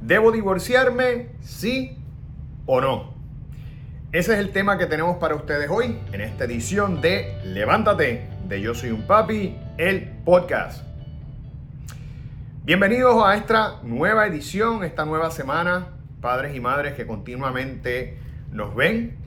¿Debo 0.00 0.32
divorciarme? 0.32 1.28
¿Sí 1.42 1.98
o 2.64 2.80
no? 2.80 3.12
Ese 4.12 4.32
es 4.32 4.38
el 4.38 4.50
tema 4.50 4.78
que 4.78 4.86
tenemos 4.86 5.18
para 5.18 5.34
ustedes 5.34 5.68
hoy 5.68 5.98
en 6.10 6.22
esta 6.22 6.44
edición 6.44 7.02
de 7.02 7.38
Levántate 7.44 8.26
de 8.48 8.62
Yo 8.62 8.74
Soy 8.74 8.92
un 8.92 9.06
Papi, 9.06 9.58
el 9.76 10.08
podcast. 10.24 10.84
Bienvenidos 12.64 13.22
a 13.22 13.36
esta 13.36 13.80
nueva 13.82 14.26
edición, 14.26 14.84
esta 14.84 15.04
nueva 15.04 15.30
semana, 15.30 15.88
padres 16.22 16.56
y 16.56 16.60
madres 16.60 16.94
que 16.94 17.06
continuamente 17.06 18.16
nos 18.52 18.74
ven. 18.74 19.18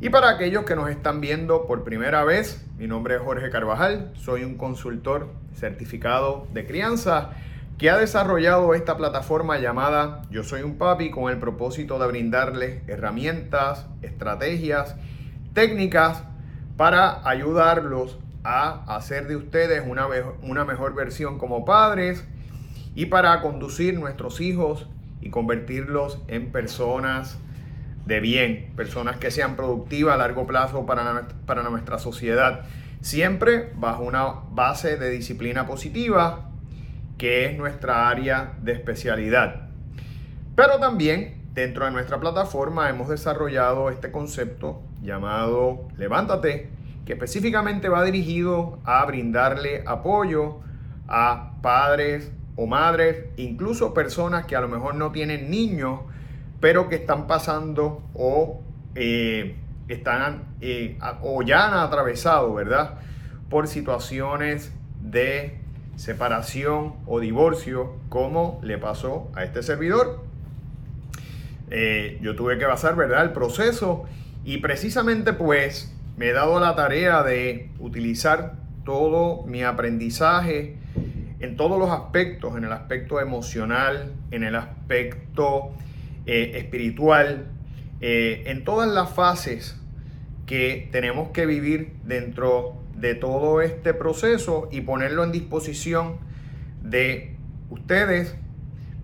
Y 0.00 0.08
para 0.08 0.30
aquellos 0.30 0.64
que 0.64 0.74
nos 0.74 0.88
están 0.88 1.20
viendo 1.20 1.66
por 1.66 1.84
primera 1.84 2.24
vez, 2.24 2.66
mi 2.78 2.86
nombre 2.86 3.16
es 3.16 3.20
Jorge 3.20 3.50
Carvajal, 3.50 4.10
soy 4.16 4.42
un 4.42 4.56
consultor 4.56 5.28
certificado 5.54 6.46
de 6.54 6.64
crianza 6.64 7.32
que 7.78 7.90
ha 7.90 7.96
desarrollado 7.96 8.74
esta 8.74 8.96
plataforma 8.96 9.58
llamada 9.58 10.22
Yo 10.30 10.42
Soy 10.42 10.62
un 10.62 10.78
Papi 10.78 11.10
con 11.10 11.30
el 11.32 11.38
propósito 11.38 12.00
de 12.00 12.08
brindarles 12.08 12.82
herramientas, 12.88 13.86
estrategias, 14.02 14.96
técnicas 15.54 16.24
para 16.76 17.26
ayudarlos 17.28 18.18
a 18.42 18.96
hacer 18.96 19.28
de 19.28 19.36
ustedes 19.36 19.84
una, 19.86 20.08
una 20.42 20.64
mejor 20.64 20.94
versión 20.96 21.38
como 21.38 21.64
padres 21.64 22.26
y 22.96 23.06
para 23.06 23.40
conducir 23.42 23.96
nuestros 23.96 24.40
hijos 24.40 24.88
y 25.20 25.30
convertirlos 25.30 26.18
en 26.26 26.50
personas 26.50 27.38
de 28.06 28.18
bien, 28.18 28.72
personas 28.74 29.18
que 29.18 29.30
sean 29.30 29.54
productivas 29.54 30.14
a 30.14 30.18
largo 30.18 30.48
plazo 30.48 30.84
para, 30.84 31.28
para 31.46 31.62
nuestra 31.62 32.00
sociedad, 32.00 32.64
siempre 33.02 33.70
bajo 33.76 34.02
una 34.02 34.32
base 34.50 34.96
de 34.96 35.10
disciplina 35.10 35.66
positiva 35.66 36.47
que 37.18 37.46
es 37.46 37.58
nuestra 37.58 38.08
área 38.08 38.54
de 38.62 38.72
especialidad. 38.72 39.68
Pero 40.54 40.78
también 40.78 41.50
dentro 41.52 41.84
de 41.84 41.90
nuestra 41.90 42.20
plataforma 42.20 42.88
hemos 42.88 43.08
desarrollado 43.08 43.90
este 43.90 44.12
concepto 44.12 44.80
llamado 45.02 45.88
Levántate, 45.96 46.70
que 47.04 47.14
específicamente 47.14 47.88
va 47.88 48.04
dirigido 48.04 48.78
a 48.84 49.04
brindarle 49.04 49.82
apoyo 49.86 50.60
a 51.08 51.54
padres 51.62 52.32
o 52.54 52.66
madres, 52.66 53.24
incluso 53.36 53.94
personas 53.94 54.46
que 54.46 54.56
a 54.56 54.60
lo 54.60 54.68
mejor 54.68 54.94
no 54.94 55.10
tienen 55.10 55.50
niños, 55.50 56.00
pero 56.60 56.88
que 56.88 56.96
están 56.96 57.26
pasando 57.26 58.02
o 58.14 58.60
eh, 58.94 59.56
están 59.88 60.56
eh, 60.60 60.98
o 61.22 61.42
ya 61.42 61.68
han 61.68 61.74
atravesado, 61.74 62.54
¿verdad? 62.54 62.98
Por 63.48 63.68
situaciones 63.68 64.72
de 65.00 65.57
separación 65.98 66.94
o 67.06 67.18
divorcio, 67.18 67.96
como 68.08 68.60
le 68.62 68.78
pasó 68.78 69.28
a 69.34 69.42
este 69.42 69.64
servidor. 69.64 70.24
Eh, 71.70 72.18
yo 72.22 72.36
tuve 72.36 72.56
que 72.56 72.64
basar, 72.64 72.94
¿verdad?, 72.94 73.24
el 73.24 73.32
proceso 73.32 74.04
y 74.44 74.58
precisamente 74.58 75.32
pues 75.32 75.92
me 76.16 76.28
he 76.28 76.32
dado 76.32 76.60
la 76.60 76.76
tarea 76.76 77.24
de 77.24 77.70
utilizar 77.80 78.54
todo 78.84 79.42
mi 79.44 79.64
aprendizaje 79.64 80.76
en 81.40 81.56
todos 81.56 81.78
los 81.78 81.90
aspectos, 81.90 82.56
en 82.56 82.64
el 82.64 82.72
aspecto 82.72 83.20
emocional, 83.20 84.12
en 84.30 84.44
el 84.44 84.54
aspecto 84.54 85.72
eh, 86.26 86.52
espiritual, 86.54 87.46
eh, 88.00 88.44
en 88.46 88.64
todas 88.64 88.88
las 88.88 89.10
fases 89.10 89.76
que 90.48 90.88
tenemos 90.90 91.28
que 91.28 91.44
vivir 91.44 91.92
dentro 92.04 92.74
de 92.96 93.14
todo 93.14 93.60
este 93.60 93.92
proceso 93.92 94.68
y 94.72 94.80
ponerlo 94.80 95.22
en 95.22 95.30
disposición 95.30 96.16
de 96.82 97.36
ustedes 97.68 98.34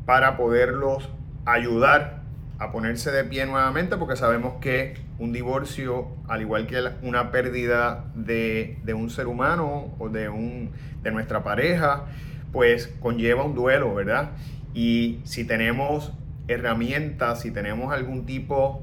para 0.06 0.38
poderlos 0.38 1.10
ayudar 1.44 2.22
a 2.58 2.72
ponerse 2.72 3.10
de 3.12 3.24
pie 3.24 3.44
nuevamente 3.44 3.98
porque 3.98 4.16
sabemos 4.16 4.54
que 4.62 4.94
un 5.18 5.34
divorcio, 5.34 6.08
al 6.28 6.40
igual 6.40 6.66
que 6.66 6.82
una 7.02 7.30
pérdida 7.30 8.06
de, 8.14 8.78
un 8.96 9.10
ser 9.10 9.26
humano 9.26 9.94
o 9.98 10.08
de, 10.08 10.30
un, 10.30 10.70
de 11.02 11.10
nuestra 11.10 11.44
pareja, 11.44 12.06
pues 12.52 12.86
conlleva 13.00 13.44
un 13.44 13.54
duelo, 13.54 13.94
¿verdad? 13.94 14.30
Y 14.72 15.20
si 15.24 15.44
tenemos 15.44 16.14
herramientas, 16.48 17.42
si 17.42 17.50
tenemos 17.50 17.92
algún 17.92 18.24
tipo 18.24 18.82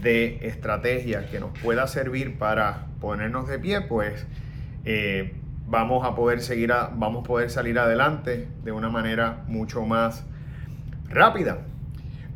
de 0.00 0.46
estrategia 0.46 1.28
que 1.30 1.40
nos 1.40 1.58
pueda 1.58 1.86
servir 1.86 2.38
para 2.38 2.86
ponernos 3.00 3.48
de 3.48 3.58
pie, 3.58 3.80
pues 3.82 4.26
eh, 4.84 5.34
vamos 5.66 6.06
a 6.06 6.14
poder 6.14 6.40
seguir, 6.40 6.72
vamos 6.94 7.24
a 7.24 7.26
poder 7.26 7.50
salir 7.50 7.78
adelante 7.78 8.48
de 8.64 8.72
una 8.72 8.88
manera 8.88 9.44
mucho 9.46 9.84
más 9.86 10.24
rápida. 11.08 11.58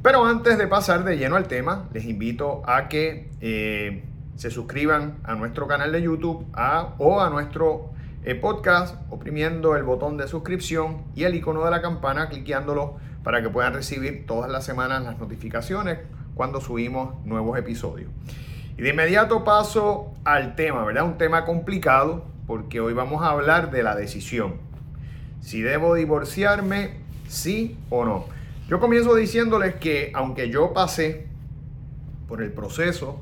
Pero 0.02 0.24
antes 0.24 0.58
de 0.58 0.66
pasar 0.66 1.04
de 1.04 1.18
lleno 1.18 1.36
al 1.36 1.48
tema, 1.48 1.88
les 1.92 2.04
invito 2.04 2.62
a 2.66 2.88
que 2.88 3.30
eh, 3.40 4.04
se 4.36 4.50
suscriban 4.50 5.18
a 5.24 5.34
nuestro 5.34 5.66
canal 5.66 5.90
de 5.90 6.02
YouTube 6.02 6.46
o 6.98 7.20
a 7.20 7.30
nuestro 7.30 7.90
eh, 8.22 8.34
podcast 8.34 8.96
oprimiendo 9.10 9.76
el 9.76 9.82
botón 9.82 10.16
de 10.16 10.28
suscripción 10.28 11.04
y 11.14 11.24
el 11.24 11.34
icono 11.34 11.64
de 11.64 11.70
la 11.70 11.80
campana 11.80 12.28
cliqueándolo 12.28 12.96
para 13.22 13.42
que 13.42 13.48
puedan 13.48 13.74
recibir 13.74 14.26
todas 14.26 14.50
las 14.50 14.64
semanas 14.64 15.02
las 15.02 15.18
notificaciones 15.18 15.98
cuando 16.36 16.60
subimos 16.60 17.24
nuevos 17.24 17.58
episodios. 17.58 18.10
Y 18.78 18.82
de 18.82 18.90
inmediato 18.90 19.42
paso 19.42 20.14
al 20.24 20.54
tema, 20.54 20.84
¿verdad? 20.84 21.04
Un 21.04 21.16
tema 21.16 21.46
complicado, 21.46 22.26
porque 22.46 22.78
hoy 22.78 22.92
vamos 22.92 23.22
a 23.22 23.30
hablar 23.30 23.70
de 23.70 23.82
la 23.82 23.96
decisión. 23.96 24.56
Si 25.40 25.62
debo 25.62 25.94
divorciarme, 25.94 26.90
sí 27.26 27.78
o 27.88 28.04
no. 28.04 28.26
Yo 28.68 28.78
comienzo 28.80 29.14
diciéndoles 29.14 29.76
que 29.76 30.12
aunque 30.14 30.50
yo 30.50 30.74
pasé 30.74 31.26
por 32.28 32.42
el 32.42 32.52
proceso, 32.52 33.18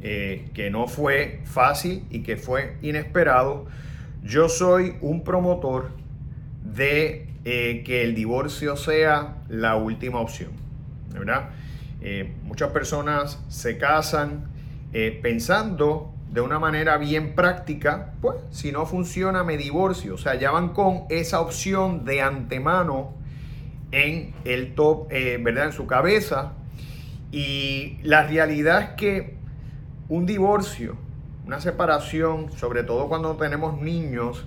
eh, 0.00 0.48
que 0.54 0.70
no 0.70 0.86
fue 0.86 1.40
fácil 1.46 2.04
y 2.10 2.20
que 2.20 2.36
fue 2.36 2.76
inesperado, 2.80 3.66
yo 4.22 4.48
soy 4.48 4.96
un 5.00 5.24
promotor 5.24 5.90
de 6.62 7.28
eh, 7.44 7.82
que 7.84 8.04
el 8.04 8.14
divorcio 8.14 8.76
sea 8.76 9.38
la 9.48 9.74
última 9.74 10.20
opción. 10.20 10.50
¿verdad? 11.12 11.50
Eh, 12.00 12.34
muchas 12.42 12.70
personas 12.70 13.40
se 13.48 13.78
casan 13.78 14.54
pensando 15.22 16.14
de 16.30 16.40
una 16.40 16.58
manera 16.58 16.96
bien 16.98 17.34
práctica, 17.34 18.12
pues 18.20 18.36
si 18.50 18.72
no 18.72 18.86
funciona 18.86 19.44
me 19.44 19.56
divorcio. 19.56 20.14
O 20.14 20.18
sea, 20.18 20.34
ya 20.34 20.50
van 20.50 20.70
con 20.70 21.04
esa 21.08 21.40
opción 21.40 22.04
de 22.04 22.20
antemano 22.20 23.14
en 23.92 24.34
el 24.44 24.74
top, 24.74 25.08
eh, 25.10 25.38
¿verdad? 25.40 25.66
En 25.66 25.72
su 25.72 25.86
cabeza. 25.86 26.52
Y 27.32 27.98
la 28.02 28.26
realidad 28.26 28.82
es 28.82 28.88
que 28.90 29.36
un 30.08 30.26
divorcio, 30.26 30.96
una 31.46 31.60
separación, 31.60 32.52
sobre 32.52 32.82
todo 32.82 33.08
cuando 33.08 33.34
tenemos 33.36 33.80
niños, 33.80 34.44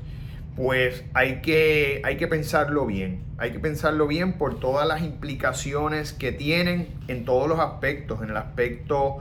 pues 0.59 1.05
hay 1.13 1.39
que, 1.39 2.01
hay 2.03 2.17
que 2.17 2.27
pensarlo 2.27 2.85
bien. 2.85 3.23
Hay 3.37 3.53
que 3.53 3.59
pensarlo 3.59 4.07
bien 4.07 4.33
por 4.33 4.59
todas 4.59 4.85
las 4.85 5.03
implicaciones 5.03 6.11
que 6.11 6.33
tienen 6.33 6.89
en 7.07 7.23
todos 7.23 7.47
los 7.47 7.61
aspectos, 7.61 8.21
en 8.21 8.31
el 8.31 8.35
aspecto 8.35 9.19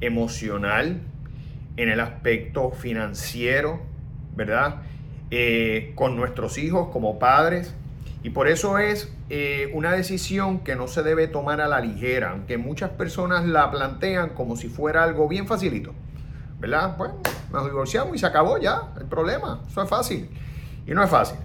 emocional, 0.00 1.00
en 1.76 1.90
el 1.90 2.00
aspecto 2.00 2.72
financiero, 2.72 3.80
¿verdad? 4.34 4.82
Eh, 5.30 5.92
con 5.94 6.16
nuestros 6.16 6.58
hijos 6.58 6.88
como 6.88 7.20
padres. 7.20 7.72
Y 8.24 8.30
por 8.30 8.48
eso 8.48 8.78
es 8.78 9.12
eh, 9.28 9.70
una 9.72 9.92
decisión 9.92 10.58
que 10.64 10.74
no 10.74 10.88
se 10.88 11.04
debe 11.04 11.28
tomar 11.28 11.60
a 11.60 11.68
la 11.68 11.80
ligera, 11.80 12.30
aunque 12.30 12.58
muchas 12.58 12.90
personas 12.90 13.46
la 13.46 13.70
plantean 13.70 14.30
como 14.30 14.56
si 14.56 14.66
fuera 14.66 15.04
algo 15.04 15.28
bien 15.28 15.46
facilito. 15.46 15.94
¿Verdad? 16.58 16.96
Pues 16.96 17.12
nos 17.52 17.64
divorciamos 17.64 18.16
y 18.16 18.18
se 18.18 18.26
acabó 18.26 18.58
ya 18.58 18.88
el 18.98 19.06
problema. 19.06 19.62
Eso 19.68 19.84
es 19.84 19.88
fácil. 19.88 20.28
Y 20.86 20.92
no 20.92 21.02
es 21.02 21.10
fácil. 21.10 21.38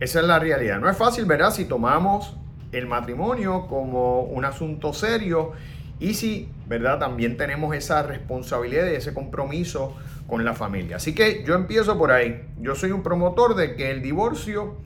Esa 0.00 0.20
es 0.20 0.26
la 0.26 0.38
realidad. 0.38 0.80
No 0.80 0.90
es 0.90 0.96
fácil, 0.96 1.24
¿verdad? 1.24 1.50
Si 1.50 1.64
tomamos 1.64 2.36
el 2.72 2.86
matrimonio 2.86 3.66
como 3.68 4.22
un 4.22 4.44
asunto 4.44 4.92
serio 4.92 5.52
y 6.00 6.14
si, 6.14 6.48
¿verdad? 6.66 6.98
También 6.98 7.36
tenemos 7.36 7.74
esa 7.74 8.02
responsabilidad 8.02 8.86
y 8.86 8.96
ese 8.96 9.14
compromiso 9.14 9.94
con 10.26 10.44
la 10.44 10.54
familia. 10.54 10.96
Así 10.96 11.14
que 11.14 11.44
yo 11.44 11.54
empiezo 11.54 11.96
por 11.98 12.10
ahí. 12.10 12.42
Yo 12.60 12.74
soy 12.74 12.90
un 12.90 13.02
promotor 13.02 13.54
de 13.54 13.76
que 13.76 13.90
el 13.90 14.02
divorcio 14.02 14.76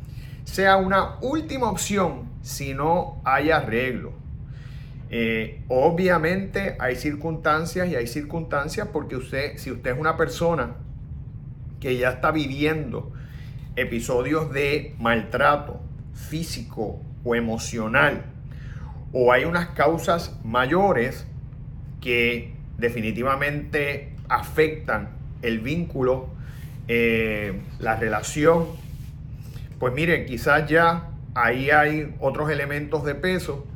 sea 0.44 0.76
una 0.76 1.18
última 1.20 1.70
opción 1.70 2.28
si 2.42 2.74
no 2.74 3.20
hay 3.24 3.50
arreglo. 3.50 4.12
Eh, 5.10 5.62
obviamente 5.68 6.76
hay 6.78 6.96
circunstancias 6.96 7.88
y 7.88 7.96
hay 7.96 8.06
circunstancias 8.06 8.88
porque 8.92 9.16
usted, 9.16 9.56
si 9.56 9.70
usted 9.70 9.92
es 9.92 9.98
una 9.98 10.18
persona 10.18 10.76
que 11.80 11.96
ya 11.96 12.10
está 12.10 12.30
viviendo 12.30 13.12
episodios 13.80 14.52
de 14.52 14.94
maltrato 14.98 15.80
físico 16.12 17.00
o 17.24 17.34
emocional, 17.34 18.24
o 19.12 19.32
hay 19.32 19.44
unas 19.44 19.68
causas 19.68 20.38
mayores 20.44 21.26
que 22.00 22.54
definitivamente 22.76 24.14
afectan 24.28 25.10
el 25.42 25.60
vínculo, 25.60 26.28
eh, 26.88 27.60
la 27.78 27.96
relación, 27.96 28.66
pues 29.78 29.94
miren, 29.94 30.26
quizás 30.26 30.68
ya 30.68 31.10
ahí 31.34 31.70
hay 31.70 32.14
otros 32.20 32.50
elementos 32.50 33.04
de 33.04 33.14
peso 33.14 33.66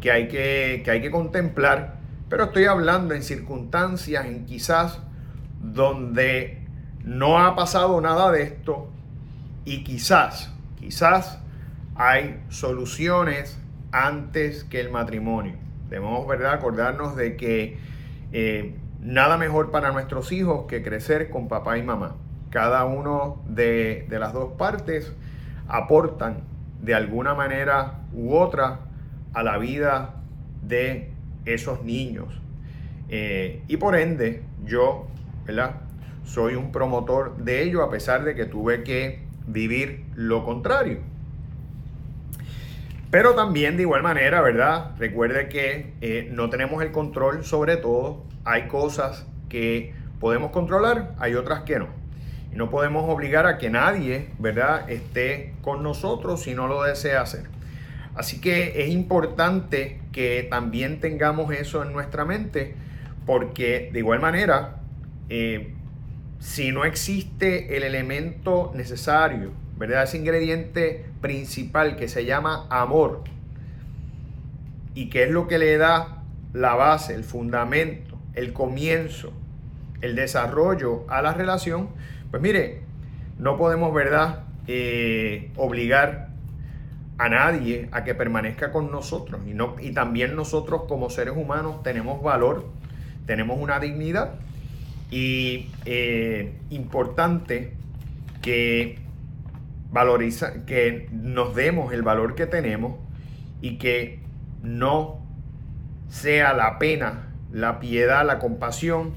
que 0.00 0.10
hay 0.12 0.28
que, 0.28 0.82
que 0.84 0.90
hay 0.90 1.00
que 1.00 1.10
contemplar, 1.10 1.96
pero 2.28 2.44
estoy 2.44 2.66
hablando 2.66 3.14
en 3.14 3.22
circunstancias 3.22 4.26
en 4.26 4.44
quizás 4.44 5.00
donde 5.60 6.62
no 7.04 7.38
ha 7.38 7.56
pasado 7.56 8.00
nada 8.00 8.30
de 8.30 8.42
esto 8.42 8.90
y 9.66 9.82
quizás, 9.82 10.52
quizás 10.78 11.40
hay 11.96 12.40
soluciones 12.48 13.58
antes 13.90 14.62
que 14.62 14.80
el 14.80 14.90
matrimonio. 14.90 15.54
Debemos, 15.90 16.26
¿verdad?, 16.26 16.52
acordarnos 16.52 17.16
de 17.16 17.36
que 17.36 17.76
eh, 18.32 18.76
nada 19.00 19.36
mejor 19.36 19.72
para 19.72 19.90
nuestros 19.90 20.30
hijos 20.30 20.66
que 20.68 20.82
crecer 20.84 21.30
con 21.30 21.48
papá 21.48 21.78
y 21.78 21.82
mamá. 21.82 22.14
Cada 22.50 22.84
uno 22.84 23.42
de, 23.48 24.06
las 24.08 24.32
dos 24.32 24.52
partes 24.52 25.12
aportan 25.66 26.44
de 26.80 26.94
alguna 26.94 27.34
manera 27.34 28.02
u 28.12 28.34
otra 28.36 28.82
a 29.34 29.42
la 29.42 29.58
vida 29.58 30.14
de 30.62 31.10
esos 31.44 31.82
niños. 31.82 32.40
Eh, 33.08 33.64
y 33.66 33.78
por 33.78 33.96
ende, 33.96 34.44
yo, 34.64 35.08
¿verdad? 35.44 35.72
Soy 36.24 36.54
un 36.54 36.70
promotor 36.70 37.36
de 37.38 37.64
ello 37.64 37.82
a 37.82 37.90
pesar 37.90 38.22
de 38.22 38.36
que 38.36 38.44
tuve 38.44 38.84
que 38.84 39.25
vivir 39.46 40.04
lo 40.14 40.44
contrario. 40.44 41.00
Pero 43.10 43.34
también 43.34 43.76
de 43.76 43.82
igual 43.82 44.02
manera, 44.02 44.40
¿verdad? 44.40 44.90
Recuerde 44.98 45.48
que 45.48 45.94
eh, 46.00 46.28
no 46.32 46.50
tenemos 46.50 46.82
el 46.82 46.90
control 46.90 47.44
sobre 47.44 47.76
todo. 47.76 48.24
Hay 48.44 48.68
cosas 48.68 49.26
que 49.48 49.94
podemos 50.20 50.50
controlar, 50.50 51.14
hay 51.18 51.34
otras 51.34 51.60
que 51.62 51.78
no. 51.78 51.88
Y 52.52 52.56
no 52.56 52.68
podemos 52.68 53.08
obligar 53.08 53.46
a 53.46 53.58
que 53.58 53.70
nadie, 53.70 54.30
¿verdad?, 54.38 54.90
esté 54.90 55.54
con 55.62 55.82
nosotros 55.82 56.42
si 56.42 56.54
no 56.54 56.66
lo 56.66 56.82
desea 56.82 57.20
hacer. 57.20 57.44
Así 58.16 58.40
que 58.40 58.82
es 58.82 58.88
importante 58.88 60.00
que 60.10 60.46
también 60.48 61.00
tengamos 61.00 61.52
eso 61.52 61.82
en 61.84 61.92
nuestra 61.92 62.24
mente, 62.24 62.74
porque 63.26 63.90
de 63.92 63.98
igual 63.98 64.20
manera, 64.20 64.76
eh, 65.28 65.75
si 66.38 66.72
no 66.72 66.84
existe 66.84 67.76
el 67.76 67.82
elemento 67.82 68.72
necesario, 68.74 69.52
¿verdad? 69.76 70.04
Ese 70.04 70.18
ingrediente 70.18 71.06
principal 71.20 71.96
que 71.96 72.08
se 72.08 72.24
llama 72.24 72.66
amor 72.70 73.24
y 74.94 75.08
que 75.08 75.24
es 75.24 75.30
lo 75.30 75.48
que 75.48 75.58
le 75.58 75.76
da 75.76 76.22
la 76.52 76.74
base, 76.74 77.14
el 77.14 77.24
fundamento, 77.24 78.18
el 78.34 78.52
comienzo, 78.52 79.32
el 80.00 80.14
desarrollo 80.14 81.04
a 81.08 81.22
la 81.22 81.34
relación, 81.34 81.88
pues 82.30 82.42
mire, 82.42 82.80
no 83.38 83.56
podemos, 83.56 83.92
¿verdad?, 83.92 84.44
eh, 84.66 85.50
obligar 85.56 86.30
a 87.18 87.28
nadie 87.28 87.88
a 87.92 88.04
que 88.04 88.14
permanezca 88.14 88.72
con 88.72 88.90
nosotros. 88.90 89.40
Y, 89.46 89.54
no, 89.54 89.76
y 89.80 89.92
también 89.92 90.36
nosotros 90.36 90.82
como 90.88 91.10
seres 91.10 91.34
humanos 91.36 91.82
tenemos 91.82 92.22
valor, 92.22 92.66
tenemos 93.26 93.58
una 93.60 93.80
dignidad 93.80 94.34
y 95.10 95.70
eh, 95.84 96.54
importante 96.70 97.74
que 98.42 98.98
valoriza, 99.90 100.64
que 100.66 101.08
nos 101.12 101.54
demos 101.54 101.92
el 101.92 102.02
valor 102.02 102.34
que 102.34 102.46
tenemos 102.46 102.96
y 103.60 103.78
que 103.78 104.20
no 104.62 105.20
sea 106.08 106.52
la 106.52 106.78
pena, 106.78 107.32
la 107.52 107.80
piedad, 107.80 108.26
la 108.26 108.38
compasión 108.38 109.14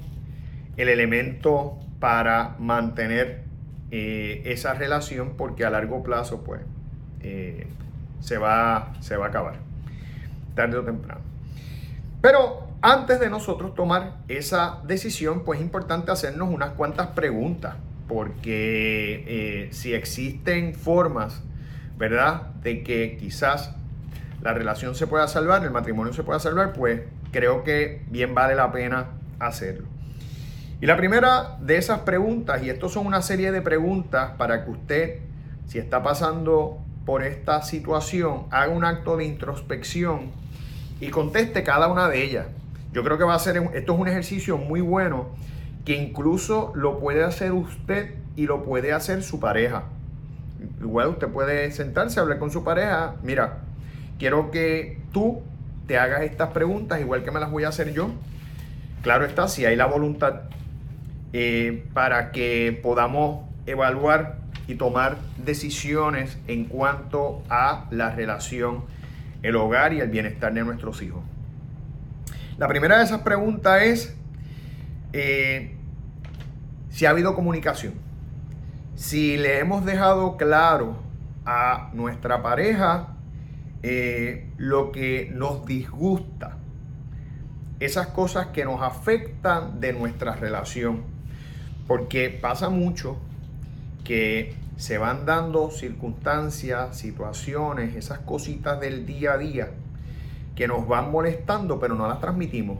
el 0.79 0.87
elemento 0.87 1.77
para 1.99 2.55
mantener 2.57 3.43
eh, 3.91 4.43
esa 4.45 4.73
relación 4.73 5.35
porque 5.35 5.65
a 5.65 5.69
largo 5.69 6.03
plazo 6.03 6.41
pues 6.45 6.61
eh, 7.19 7.67
se, 8.21 8.37
va, 8.37 8.93
se 9.01 9.17
va 9.17 9.25
a 9.25 9.29
acabar 9.29 9.55
tarde 10.55 10.77
o 10.77 10.83
temprano. 10.83 11.19
Pero 12.21 12.68
antes 12.81 13.19
de 13.19 13.29
nosotros 13.29 13.75
tomar 13.75 14.17
esa 14.27 14.79
decisión, 14.85 15.43
pues 15.43 15.59
es 15.59 15.65
importante 15.65 16.11
hacernos 16.11 16.49
unas 16.49 16.71
cuantas 16.71 17.07
preguntas 17.07 17.75
porque 18.09 19.23
eh, 19.27 19.69
si 19.71 19.93
existen 19.93 20.73
formas, 20.73 21.43
¿verdad?, 21.97 22.41
de 22.63 22.83
que 22.83 23.17
quizás 23.17 23.75
la 24.41 24.53
relación 24.53 24.95
se 24.95 25.05
pueda 25.05 25.27
salvar, 25.27 25.63
el 25.63 25.71
matrimonio 25.71 26.11
se 26.11 26.23
pueda 26.23 26.39
salvar, 26.39 26.73
pues 26.73 27.01
creo 27.31 27.63
que 27.63 28.01
bien 28.09 28.33
vale 28.33 28.55
la 28.55 28.71
pena 28.71 29.09
hacerlo. 29.37 29.87
Y 30.81 30.87
la 30.87 30.97
primera 30.97 31.57
de 31.59 31.77
esas 31.77 31.99
preguntas, 31.99 32.63
y 32.63 32.69
esto 32.69 32.89
son 32.89 33.05
una 33.05 33.21
serie 33.21 33.51
de 33.51 33.61
preguntas 33.61 34.31
para 34.37 34.65
que 34.65 34.71
usted, 34.71 35.19
si 35.67 35.77
está 35.77 36.01
pasando 36.01 36.79
por 37.05 37.23
esta 37.23 37.61
situación, 37.61 38.45
haga 38.49 38.71
un 38.71 38.85
acto 38.85 39.17
de 39.17 39.25
introspección 39.25 40.31
y 40.99 41.09
conteste 41.09 41.63
cada 41.63 41.87
una 41.87 42.09
de 42.09 42.23
ellas. 42.23 42.47
Yo 42.91 43.03
creo 43.03 43.17
que 43.17 43.23
va 43.23 43.35
a 43.35 43.39
ser, 43.39 43.57
esto 43.57 43.93
es 43.93 43.99
un 43.99 44.07
ejercicio 44.07 44.57
muy 44.57 44.81
bueno 44.81 45.27
que 45.85 45.95
incluso 45.95 46.71
lo 46.75 46.99
puede 46.99 47.23
hacer 47.23 47.51
usted 47.51 48.15
y 48.35 48.45
lo 48.45 48.63
puede 48.63 48.93
hacer 48.93 49.23
su 49.23 49.39
pareja. 49.39 49.83
Igual 50.81 51.09
usted 51.09 51.27
puede 51.27 51.71
sentarse, 51.71 52.19
hablar 52.19 52.39
con 52.39 52.51
su 52.51 52.63
pareja. 52.63 53.15
Mira, 53.23 53.59
quiero 54.17 54.51
que 54.51 54.99
tú 55.11 55.41
te 55.87 55.97
hagas 55.97 56.21
estas 56.21 56.49
preguntas, 56.49 56.99
igual 56.99 57.23
que 57.23 57.31
me 57.31 57.39
las 57.39 57.51
voy 57.51 57.63
a 57.63 57.69
hacer 57.69 57.93
yo. 57.93 58.11
Claro 59.01 59.25
está, 59.25 59.47
si 59.47 59.65
hay 59.65 59.75
la 59.75 59.85
voluntad 59.85 60.41
eh, 61.31 61.85
para 61.93 62.31
que 62.31 62.79
podamos 62.83 63.45
evaluar 63.65 64.37
y 64.67 64.75
tomar 64.75 65.17
decisiones 65.37 66.37
en 66.47 66.65
cuanto 66.65 67.41
a 67.49 67.85
la 67.91 68.13
relación, 68.13 68.83
el 69.41 69.55
hogar 69.55 69.93
y 69.93 70.01
el 70.01 70.09
bienestar 70.09 70.53
de 70.53 70.63
nuestros 70.63 71.01
hijos. 71.01 71.23
La 72.59 72.67
primera 72.67 72.97
de 72.97 73.05
esas 73.05 73.21
preguntas 73.21 73.83
es, 73.83 74.15
eh, 75.13 75.77
si 76.89 77.05
ha 77.05 77.11
habido 77.11 77.33
comunicación, 77.33 77.93
si 78.95 79.37
le 79.37 79.59
hemos 79.59 79.85
dejado 79.85 80.35
claro 80.35 80.97
a 81.45 81.89
nuestra 81.93 82.41
pareja 82.41 83.15
eh, 83.81 84.51
lo 84.57 84.91
que 84.91 85.31
nos 85.33 85.65
disgusta, 85.65 86.57
esas 87.79 88.07
cosas 88.07 88.47
que 88.47 88.65
nos 88.65 88.81
afectan 88.81 89.79
de 89.79 89.93
nuestra 89.93 90.35
relación, 90.35 91.03
porque 91.87 92.29
pasa 92.29 92.69
mucho 92.69 93.19
que 94.03 94.53
se 94.75 94.97
van 94.97 95.25
dando 95.25 95.71
circunstancias, 95.71 96.97
situaciones, 96.97 97.95
esas 97.95 98.19
cositas 98.19 98.81
del 98.81 99.05
día 99.05 99.31
a 99.31 99.37
día 99.37 99.69
que 100.59 100.67
nos 100.67 100.85
van 100.89 101.09
molestando, 101.09 101.79
pero 101.79 101.95
no 101.95 102.05
las 102.05 102.19
transmitimos. 102.19 102.79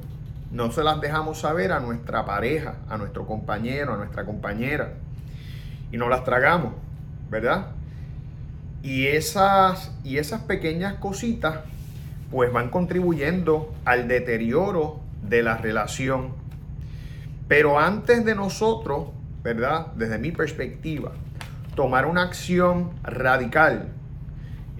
No 0.51 0.69
se 0.69 0.83
las 0.83 1.00
dejamos 1.00 1.39
saber 1.39 1.71
a 1.71 1.79
nuestra 1.79 2.25
pareja, 2.25 2.75
a 2.89 2.98
nuestro 2.98 3.25
compañero, 3.25 3.93
a 3.93 3.98
nuestra 3.98 4.25
compañera. 4.25 4.95
Y 5.89 5.95
no 5.95 6.09
las 6.09 6.25
tragamos, 6.25 6.74
¿verdad? 7.31 7.67
Y 8.83 9.07
esas, 9.07 9.93
y 10.03 10.17
esas 10.17 10.41
pequeñas 10.41 10.95
cositas 10.95 11.59
pues 12.29 12.51
van 12.51 12.69
contribuyendo 12.69 13.74
al 13.86 14.09
deterioro 14.09 15.00
de 15.21 15.41
la 15.41 15.55
relación. 15.55 16.33
Pero 17.48 17.79
antes 17.79 18.25
de 18.25 18.36
nosotros, 18.36 19.07
¿verdad? 19.41 19.93
Desde 19.95 20.17
mi 20.17 20.33
perspectiva, 20.33 21.13
tomar 21.75 22.07
una 22.07 22.24
acción 22.24 22.89
radical, 23.03 23.88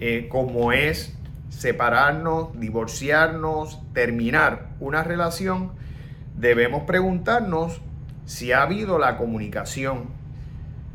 eh, 0.00 0.28
como 0.30 0.72
es 0.72 1.16
separarnos, 1.50 2.58
divorciarnos, 2.58 3.80
terminar 3.92 4.68
una 4.80 5.04
relación, 5.04 5.72
debemos 6.36 6.84
preguntarnos 6.84 7.82
si 8.24 8.52
ha 8.52 8.62
habido 8.62 8.98
la 8.98 9.18
comunicación, 9.18 10.04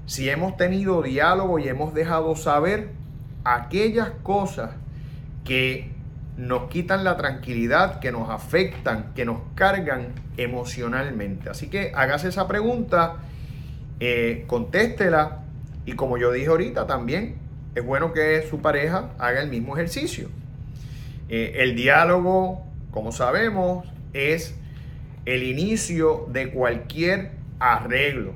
si 0.08 0.30
hemos 0.30 0.58
tenido 0.58 1.02
diálogo 1.02 1.60
y 1.60 1.68
hemos 1.68 1.94
dejado 1.94 2.36
saber 2.36 2.90
aquellas 3.44 4.10
cosas 4.24 4.72
que 5.44 5.92
nos 6.38 6.70
quitan 6.70 7.04
la 7.04 7.16
tranquilidad, 7.18 8.00
que 8.00 8.12
nos 8.12 8.30
afectan, 8.30 9.14
que 9.14 9.26
nos 9.26 9.40
cargan 9.56 10.14
emocionalmente. 10.38 11.50
Así 11.50 11.70
que 11.70 11.92
hágase 11.96 12.30
esa 12.30 12.48
pregunta, 12.48 13.18
eh, 14.00 14.44
contéstela 14.48 15.44
y 15.86 15.94
como 15.94 16.18
yo 16.18 16.32
dije 16.32 16.48
ahorita 16.48 16.88
también, 16.88 17.36
es 17.76 17.86
bueno 17.86 18.14
que 18.14 18.46
su 18.50 18.62
pareja 18.62 19.12
haga 19.20 19.42
el 19.42 19.50
mismo 19.50 19.76
ejercicio. 19.76 20.30
Eh, 21.29 21.53
el 21.58 21.75
diálogo, 21.75 22.65
como 22.91 23.12
sabemos, 23.12 23.88
es 24.13 24.55
el 25.25 25.44
inicio 25.44 26.27
de 26.29 26.51
cualquier 26.51 27.32
arreglo. 27.60 28.34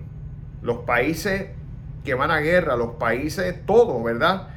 Los 0.62 0.79
países 0.79 1.48
que 2.03 2.13
van 2.13 2.31
a 2.31 2.39
guerra, 2.39 2.75
los 2.75 2.96
países, 2.96 3.65
todo, 3.65 4.01
¿verdad? 4.01 4.48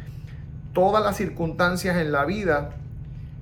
Todas 0.72 1.04
las 1.04 1.16
circunstancias 1.16 1.96
en 1.96 2.12
la 2.12 2.24
vida 2.24 2.76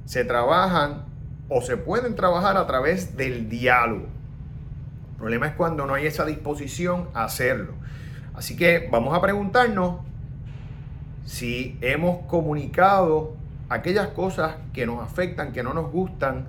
se 0.05 0.25
trabajan 0.25 1.05
o 1.49 1.61
se 1.63 1.77
pueden 1.77 2.17
trabajar 2.17 2.57
a 2.57 2.67
través 2.67 3.17
del 3.17 3.49
diálogo. 3.49 4.07
El 5.13 5.17
problema 5.19 5.47
es 5.47 5.55
cuando 5.55 5.87
no 5.87 5.95
hay 5.95 6.07
esa 6.07 6.25
disposición 6.25 7.09
a 7.15 7.25
hacerlo. 7.25 7.75
Así 8.35 8.57
que 8.57 8.89
vamos 8.91 9.17
a 9.17 9.21
preguntarnos 9.21 10.01
si 11.25 11.79
hemos 11.81 12.27
comunicado 12.27 13.37
aquellas 13.71 14.09
cosas 14.09 14.57
que 14.75 14.85
nos 14.85 15.03
afectan, 15.03 15.53
que 15.53 15.63
no 15.63 15.73
nos 15.73 15.91
gustan 15.91 16.49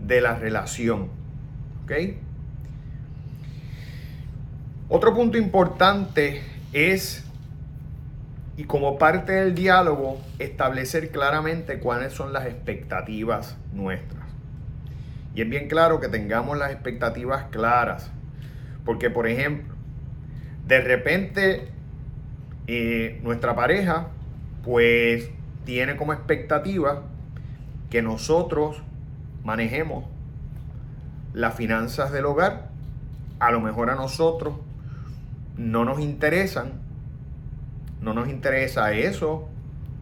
de 0.00 0.20
la 0.22 0.36
relación. 0.36 1.08
¿Ok? 1.84 1.92
Otro 4.88 5.14
punto 5.14 5.36
importante 5.36 6.42
es, 6.72 7.24
y 8.56 8.64
como 8.64 8.98
parte 8.98 9.32
del 9.32 9.54
diálogo, 9.54 10.20
establecer 10.38 11.10
claramente 11.10 11.78
cuáles 11.78 12.12
son 12.12 12.32
las 12.32 12.46
expectativas 12.46 13.56
nuestras. 13.72 14.22
Y 15.34 15.42
es 15.42 15.48
bien 15.48 15.68
claro 15.68 15.98
que 15.98 16.08
tengamos 16.08 16.58
las 16.58 16.70
expectativas 16.70 17.44
claras. 17.50 18.10
Porque, 18.84 19.10
por 19.10 19.26
ejemplo, 19.26 19.74
de 20.66 20.80
repente 20.80 21.68
eh, 22.66 23.18
nuestra 23.22 23.56
pareja, 23.56 24.08
pues, 24.62 25.30
tiene 25.64 25.96
como 25.96 26.12
expectativa 26.12 27.02
que 27.90 28.02
nosotros 28.02 28.82
manejemos 29.44 30.04
las 31.32 31.54
finanzas 31.54 32.12
del 32.12 32.26
hogar. 32.26 32.68
A 33.38 33.50
lo 33.50 33.60
mejor 33.60 33.90
a 33.90 33.94
nosotros 33.94 34.54
no 35.56 35.84
nos 35.84 36.00
interesan, 36.00 36.72
no 38.00 38.14
nos 38.14 38.28
interesa 38.28 38.92
eso, 38.92 39.48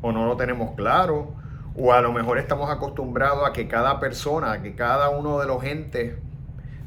o 0.03 0.13
no 0.13 0.27
lo 0.27 0.37
tenemos 0.37 0.75
claro, 0.77 1.35
o 1.77 1.93
a 1.93 2.01
lo 2.01 2.13
mejor 2.13 2.39
estamos 2.39 2.71
acostumbrados 2.71 3.49
a 3.49 3.53
que 3.53 3.69
cada 3.69 4.01
persona, 4.01 4.53
a 4.53 4.63
que 4.63 4.75
cada 4.75 5.11
uno 5.11 5.39
de 5.39 5.47
los 5.47 5.63
entes 5.65 6.17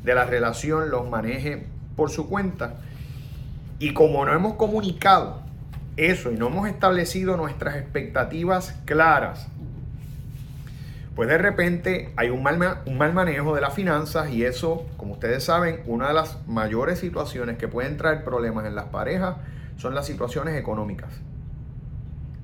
de 0.04 0.16
la 0.16 0.26
relación 0.26 0.90
los 0.90 1.10
maneje 1.10 1.68
por 1.96 2.10
su 2.10 2.28
cuenta. 2.28 2.76
Y 3.80 3.94
como 3.94 4.26
no 4.26 4.34
hemos 4.34 4.54
comunicado 4.54 5.43
eso 5.98 6.32
y 6.32 6.36
no 6.36 6.48
hemos 6.48 6.68
establecido 6.68 7.38
nuestras 7.38 7.76
expectativas 7.76 8.80
claras, 8.86 9.48
pues 11.16 11.30
de 11.30 11.38
repente 11.38 12.12
hay 12.16 12.30
un 12.30 12.42
mal, 12.42 12.80
un 12.86 12.98
mal 12.98 13.14
manejo 13.14 13.54
de 13.54 13.62
las 13.62 13.74
finanzas 13.74 14.32
y 14.32 14.44
eso, 14.44 14.88
como 14.98 15.14
ustedes 15.14 15.44
saben, 15.44 15.82
una 15.86 16.08
de 16.08 16.14
las 16.14 16.48
mayores 16.48 17.00
situaciones 17.00 17.58
que 17.58 17.68
pueden 17.68 17.98
traer 17.98 18.24
problemas 18.24 18.66
en 18.66 18.74
las 18.74 18.86
parejas 18.86 19.36
son 19.78 19.94
las 19.94 20.08
situaciones 20.08 20.56
económicas 20.56 21.12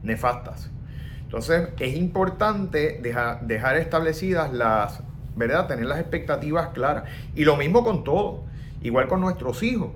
nefastas. 0.03 0.69
Entonces 1.23 1.69
es 1.79 1.95
importante 1.95 2.99
dejar, 3.01 3.41
dejar 3.41 3.77
establecidas 3.77 4.53
las, 4.53 5.01
¿verdad? 5.35 5.67
Tener 5.67 5.85
las 5.85 5.99
expectativas 5.99 6.69
claras. 6.69 7.03
Y 7.35 7.45
lo 7.45 7.55
mismo 7.55 7.83
con 7.83 8.03
todo, 8.03 8.43
igual 8.81 9.07
con 9.07 9.21
nuestros 9.21 9.61
hijos, 9.63 9.89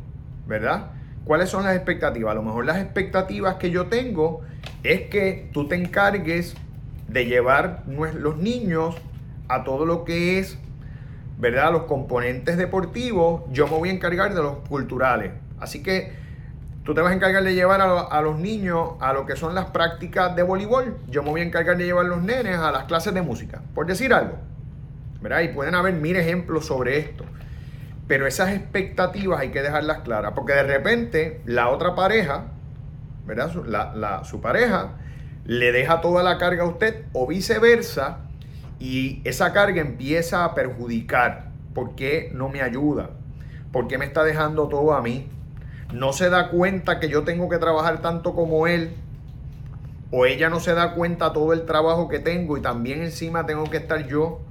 ¿verdad? 0.48 0.92
¿Cuáles 1.26 1.50
son 1.50 1.64
las 1.64 1.76
expectativas? 1.76 2.32
A 2.32 2.36
lo 2.36 2.44
mejor 2.44 2.66
las 2.66 2.78
expectativas 2.78 3.56
que 3.56 3.72
yo 3.72 3.88
tengo 3.88 4.42
es 4.84 5.04
que 5.04 5.50
tú 5.54 5.68
te 5.68 5.76
encargues 5.76 6.56
de 7.08 7.26
llevar 7.26 7.84
los 7.88 8.38
niños 8.38 8.96
a 9.48 9.64
todo 9.64 9.86
lo 9.86 10.04
que 10.04 10.40
es, 10.40 10.58
¿verdad? 11.38 11.72
Los 11.72 11.84
componentes 11.84 12.58
deportivos, 12.58 13.44
yo 13.52 13.68
me 13.68 13.78
voy 13.78 13.90
a 13.90 13.94
encargar 13.94 14.34
de 14.34 14.42
los 14.42 14.58
culturales. 14.68 15.32
Así 15.60 15.82
que 15.82 16.12
tú 16.84 16.94
te 16.94 17.02
vas 17.02 17.12
a 17.12 17.16
encargar 17.16 17.44
de 17.44 17.54
llevar 17.54 17.82
a, 17.82 18.22
los 18.22 18.38
niños 18.38 18.92
a 19.00 19.14
lo 19.14 19.26
que 19.26 19.36
son 19.36 19.56
las 19.56 19.66
prácticas 19.68 20.36
de 20.36 20.44
voleibol, 20.44 20.98
yo 21.08 21.24
me 21.24 21.30
voy 21.30 21.42
a 21.42 21.44
encargar 21.46 21.78
de 21.78 21.86
llevar 21.86 22.06
a 22.06 22.10
los 22.10 22.22
nenes 22.22 22.58
a 22.58 22.72
las 22.72 22.86
clases 22.86 23.14
de 23.14 23.22
música, 23.22 23.62
por 23.74 23.86
decir 23.86 24.14
algo. 24.14 24.38
¿verdad? 25.24 25.42
Y 25.42 25.48
pueden 25.48 25.74
haber 25.74 25.94
mil 25.94 26.18
ejemplos 26.18 26.66
sobre 26.66 26.98
esto. 26.98 27.24
Pero 28.08 28.28
esas 28.28 28.50
expectativas 28.50 29.40
hay 29.40 29.50
que 29.50 29.62
dejarlas 29.62 30.00
claras, 30.00 30.34
porque 30.36 30.54
de 30.54 30.64
repente 30.64 31.42
la 31.46 31.70
otra 31.70 31.96
pareja, 31.96 32.46
¿verdad? 33.26 34.24
su 34.24 34.42
pareja 34.42 34.96
le 35.46 35.72
deja 35.72 36.02
toda 36.02 36.24
la 36.24 36.38
carga 36.38 36.64
a 36.64 36.68
usted 36.68 37.06
o 37.14 37.28
viceversa 37.28 38.20
y 38.80 39.22
esa 39.24 39.54
carga 39.54 39.82
empieza 39.82 40.44
a 40.44 40.54
perjudicar. 40.54 41.52
¿Por 41.74 41.96
qué 41.96 42.32
no 42.34 42.50
me 42.50 42.62
ayuda? 42.62 43.12
¿Por 43.72 43.88
qué 43.88 43.98
me 43.98 44.06
está 44.06 44.24
dejando 44.24 44.68
todo 44.68 44.94
a 44.94 45.02
mí? 45.02 45.28
No 45.94 46.14
se 46.14 46.30
da 46.30 46.50
cuenta 46.50 47.00
que 47.00 47.10
yo 47.10 47.24
tengo 47.24 47.50
que 47.50 47.58
trabajar 47.58 48.02
tanto 48.02 48.36
como 48.36 48.68
él. 48.68 48.96
O 50.12 50.26
ella 50.26 50.50
no 50.50 50.60
se 50.60 50.74
da 50.74 50.94
cuenta 50.94 51.34
todo 51.34 51.54
el 51.54 51.66
trabajo 51.66 52.08
que 52.08 52.20
tengo 52.20 52.58
y 52.58 52.62
también 52.62 53.02
encima 53.02 53.46
tengo 53.46 53.64
que 53.70 53.78
estar 53.78 54.06
yo 54.08 54.42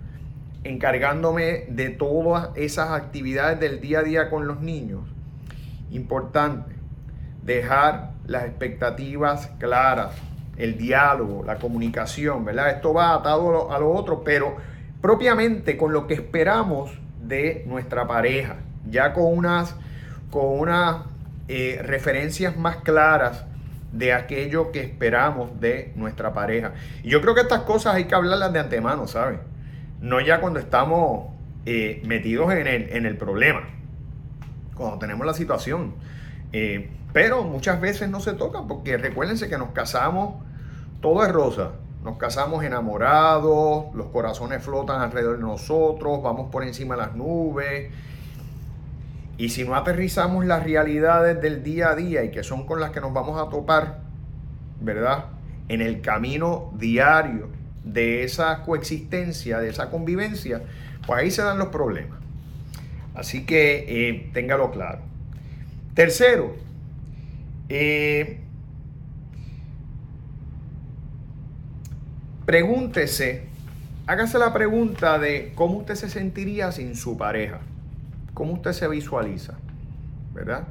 encargándome 0.65 1.65
de 1.69 1.91
todas 1.91 2.51
esas 2.57 2.91
actividades 2.91 3.59
del 3.61 3.81
día 3.81 4.01
a 4.01 4.03
día 4.03 4.31
con 4.31 4.47
los 4.47 4.61
niños. 4.61 5.01
Importante, 5.91 6.75
dejar 7.43 8.13
las 8.27 8.45
expectativas 8.45 9.49
claras 9.59 10.15
el 10.57 10.77
diálogo, 10.77 11.45
la 11.45 11.57
comunicación, 11.57 12.45
¿verdad? 12.45 12.71
Esto 12.71 12.93
va 12.95 13.15
atado 13.15 13.73
a 13.73 13.79
lo, 13.79 13.91
otro, 13.91 14.23
pero 14.23 14.57
propiamente 15.01 15.77
con 15.77 15.93
lo 15.93 16.07
que 16.07 16.15
esperamos 16.15 16.91
de 17.21 17.65
nuestra 17.67 18.07
pareja, 18.07 18.57
ya 18.89 19.13
con 19.13 19.25
unas, 19.25 19.75
con 20.31 20.47
unas 20.47 20.99
eh, 21.49 21.81
referencias 21.83 22.57
más 22.57 22.77
claras 22.77 23.45
de 23.93 24.13
aquello 24.13 24.73
que 24.73 24.81
esperamos 24.81 25.61
de 25.61 25.93
nuestra 25.97 26.33
pareja. 26.33 26.73
Y 27.03 27.11
yo 27.11 27.21
creo 27.21 27.35
que 27.35 27.43
estas 27.43 27.63
cosas 27.63 27.95
hay 27.95 28.05
que 28.05 28.15
hablarlas 28.15 28.53
de 28.53 28.61
antemano, 28.61 29.07
¿sabes? 29.07 29.39
No 30.03 30.21
ya 30.21 30.41
cuando 30.41 30.59
estamos 30.59 31.29
eh, 31.65 32.03
metidos 32.05 32.53
en 32.53 32.67
el, 32.67 32.91
en 32.91 33.07
el, 33.07 33.17
problema, 33.17 33.63
cuando 34.75 34.99
tenemos 34.99 35.25
la 35.25 35.33
situación. 35.33 35.95
Eh, 36.53 36.91
pero 37.13 37.45
muchas 37.45 37.81
veces 37.81 38.11
no 38.11 38.19
se 38.19 38.33
toca 38.33 38.63
porque 38.67 38.97
recuérdense 38.97 39.49
que 39.49 39.57
nos 39.57 39.71
casamos, 39.71 40.43
todo 41.01 41.25
es 41.25 41.31
rosa. 41.31 41.71
Nos 42.03 42.17
casamos 42.17 42.65
enamorados, 42.65 43.95
los 43.95 44.09
corazones 44.09 44.61
flotan 44.65 45.01
alrededor 45.01 45.37
de 45.37 45.43
nosotros, 45.43 46.21
vamos 46.21 46.51
por 46.51 46.65
encima 46.65 46.97
de 46.97 47.03
las 47.03 47.15
nubes. 47.15 47.93
Y 49.39 49.51
si 49.51 49.63
no 49.63 49.77
aterrizamos 49.77 50.45
las 50.45 50.65
realidades 50.65 51.41
del 51.41 51.63
día 51.63 51.91
a 51.91 51.95
día 51.95 52.25
y 52.25 52.33
que 52.33 52.43
son 52.43 52.67
con 52.67 52.81
las 52.81 52.91
que 52.91 53.01
nos 53.01 53.13
vamos 53.13 53.41
a 53.41 53.49
topar, 53.49 54.01
¿verdad? 54.81 55.27
En 55.69 55.81
el 55.81 56.01
camino 56.01 56.73
diario 56.77 57.62
de 57.85 58.25
esa 58.25 58.63
coexistencia, 58.63 59.59
de 59.59 59.71
esa 59.71 59.91
convivencia, 59.91 60.63
pues 61.07 61.21
ahí 61.21 61.31
se 61.31 61.43
dan 61.43 61.59
los 61.59 61.69
problemas. 61.69 62.19
Así 63.15 63.45
que 63.45 63.85
eh, 63.89 64.31
téngalo 64.33 64.71
claro. 64.71 65.01
Tercero, 65.95 66.57
eh, 67.69 68.41
pregúntese, 72.47 73.45
hágase 74.07 74.39
la 74.39 74.53
pregunta 74.53 75.19
de 75.19 75.53
cómo 75.55 75.79
usted 75.79 75.95
se 75.97 76.09
sentiría 76.09 76.73
sin 76.73 76.97
su 76.97 77.17
pareja. 77.17 77.61
¿Cómo 78.35 78.55
usted 78.55 78.73
se 78.73 78.89
visualiza? 78.89 79.55
¿Verdad? 80.33 80.67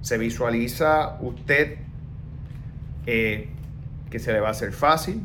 ¿Se 0.00 0.16
visualiza 0.16 1.18
usted 1.20 1.76
eh, 3.04 3.48
que 4.10 4.18
se 4.18 4.32
le 4.32 4.40
va 4.40 4.48
a 4.48 4.52
hacer 4.52 4.72
fácil? 4.72 5.22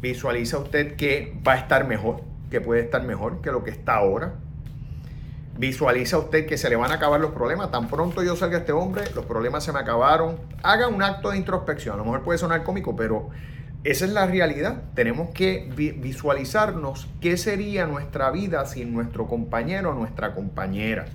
¿Visualiza 0.00 0.58
usted 0.58 0.96
que 0.96 1.36
va 1.46 1.52
a 1.52 1.56
estar 1.56 1.86
mejor? 1.86 2.22
Que 2.50 2.60
puede 2.60 2.80
estar 2.80 3.02
mejor 3.04 3.40
que 3.42 3.50
lo 3.50 3.64
que 3.64 3.70
está 3.70 3.96
ahora. 3.96 4.34
Visualiza 5.58 6.16
usted 6.16 6.46
que 6.46 6.56
se 6.56 6.70
le 6.70 6.76
van 6.76 6.90
a 6.90 6.94
acabar 6.94 7.20
los 7.20 7.32
problemas. 7.32 7.70
Tan 7.70 7.88
pronto 7.88 8.22
yo 8.22 8.34
salga 8.34 8.58
este 8.58 8.72
hombre, 8.72 9.04
los 9.14 9.26
problemas 9.26 9.62
se 9.62 9.72
me 9.72 9.78
acabaron. 9.78 10.38
Haga 10.62 10.88
un 10.88 11.02
acto 11.02 11.30
de 11.30 11.36
introspección. 11.36 11.94
A 11.94 11.98
lo 11.98 12.04
mejor 12.04 12.22
puede 12.22 12.38
sonar 12.38 12.62
cómico, 12.62 12.96
pero 12.96 13.28
esa 13.84 14.06
es 14.06 14.12
la 14.12 14.26
realidad. 14.26 14.82
Tenemos 14.94 15.30
que 15.30 15.70
visualizarnos 16.00 17.08
qué 17.20 17.36
sería 17.36 17.86
nuestra 17.86 18.30
vida 18.30 18.64
sin 18.64 18.94
nuestro 18.94 19.26
compañero 19.26 19.90
o 19.90 19.94
nuestra 19.94 20.34
compañera. 20.34 21.06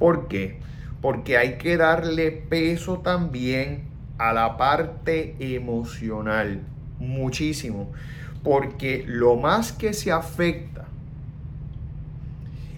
¿Por 0.00 0.26
qué? 0.26 0.58
Porque 1.00 1.38
hay 1.38 1.56
que 1.56 1.76
darle 1.76 2.32
peso 2.32 2.98
también 2.98 3.84
a 4.18 4.32
la 4.32 4.56
parte 4.56 5.36
emocional. 5.38 6.62
Muchísimo. 7.00 7.90
Porque 8.44 9.04
lo 9.06 9.36
más 9.36 9.72
que 9.72 9.92
se 9.92 10.12
afecta 10.12 10.86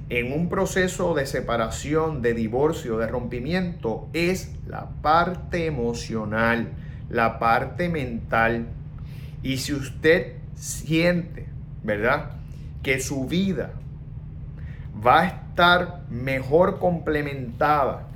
en 0.09 0.33
un 0.33 0.49
proceso 0.49 1.15
de 1.15 1.27
separación, 1.27 2.23
de 2.23 2.35
divorcio, 2.35 2.99
de 2.99 3.07
rompimiento, 3.07 4.09
es 4.13 4.55
la 4.67 4.91
parte 5.03 5.67
emocional, 5.67 6.71
la 7.09 7.39
parte 7.39 7.89
mental. 7.89 8.67
Y 9.43 9.59
si 9.59 9.73
usted 9.73 10.35
siente, 10.55 11.47
¿verdad? 11.83 12.33
Que 12.83 13.01
su 13.01 13.27
vida 13.27 13.73
va 15.05 15.21
a 15.21 15.27
estar 15.27 16.03
mejor 16.11 16.79
complementada, 16.79 18.07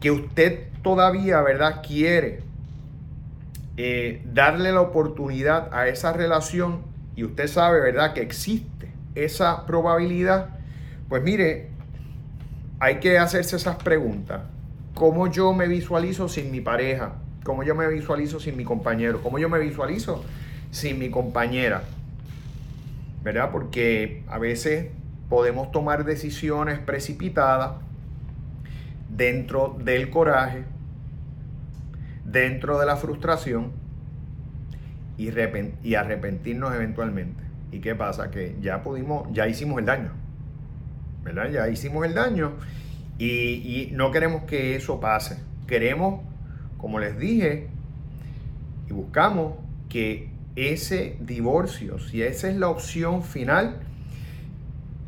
que 0.00 0.10
usted 0.10 0.68
todavía, 0.82 1.40
¿verdad? 1.40 1.82
Quiere 1.86 2.42
eh, 3.76 4.22
darle 4.32 4.72
la 4.72 4.80
oportunidad 4.80 5.72
a 5.72 5.88
esa 5.88 6.12
relación 6.12 6.82
y 7.16 7.24
usted 7.24 7.48
sabe, 7.48 7.80
¿verdad? 7.80 8.12
Que 8.12 8.22
existe 8.22 8.92
esa 9.14 9.66
probabilidad, 9.66 10.50
pues 11.08 11.22
mire, 11.22 11.68
hay 12.80 13.00
que 13.00 13.18
hacerse 13.18 13.56
esas 13.56 13.76
preguntas. 13.76 14.42
¿Cómo 14.94 15.26
yo 15.26 15.52
me 15.52 15.66
visualizo 15.66 16.28
sin 16.28 16.50
mi 16.50 16.60
pareja? 16.60 17.14
¿Cómo 17.44 17.62
yo 17.62 17.74
me 17.74 17.88
visualizo 17.88 18.40
sin 18.40 18.56
mi 18.56 18.64
compañero? 18.64 19.22
¿Cómo 19.22 19.38
yo 19.38 19.48
me 19.48 19.58
visualizo 19.58 20.24
sin 20.70 20.98
mi 20.98 21.10
compañera? 21.10 21.82
¿Verdad? 23.22 23.50
Porque 23.50 24.22
a 24.28 24.38
veces 24.38 24.88
podemos 25.28 25.72
tomar 25.72 26.04
decisiones 26.04 26.78
precipitadas 26.78 27.72
dentro 29.08 29.76
del 29.78 30.10
coraje, 30.10 30.64
dentro 32.34 32.78
de 32.78 32.84
la 32.84 32.96
frustración 32.96 33.72
y, 35.16 35.28
arrepentirnos 35.94 36.74
eventualmente. 36.74 37.42
¿Y 37.72 37.78
qué 37.78 37.94
pasa? 37.94 38.30
Que 38.30 38.56
ya 38.60 38.82
pudimos, 38.82 39.28
ya 39.32 39.48
hicimos 39.48 39.78
el 39.78 39.86
daño. 39.86 40.10
¿Verdad? 41.22 41.50
Ya 41.50 41.68
hicimos 41.68 42.04
el 42.04 42.14
daño 42.14 42.52
y, 43.16 43.28
y 43.28 43.90
no 43.92 44.10
queremos 44.10 44.42
que 44.44 44.76
eso 44.76 45.00
pase. 45.00 45.38
Queremos, 45.66 46.20
como 46.76 46.98
les 46.98 47.18
dije, 47.18 47.68
y 48.90 48.92
buscamos 48.92 49.54
que 49.88 50.28
ese 50.56 51.16
divorcio, 51.20 51.98
si 51.98 52.22
esa 52.22 52.50
es 52.50 52.56
la 52.56 52.68
opción 52.68 53.22
final, 53.22 53.78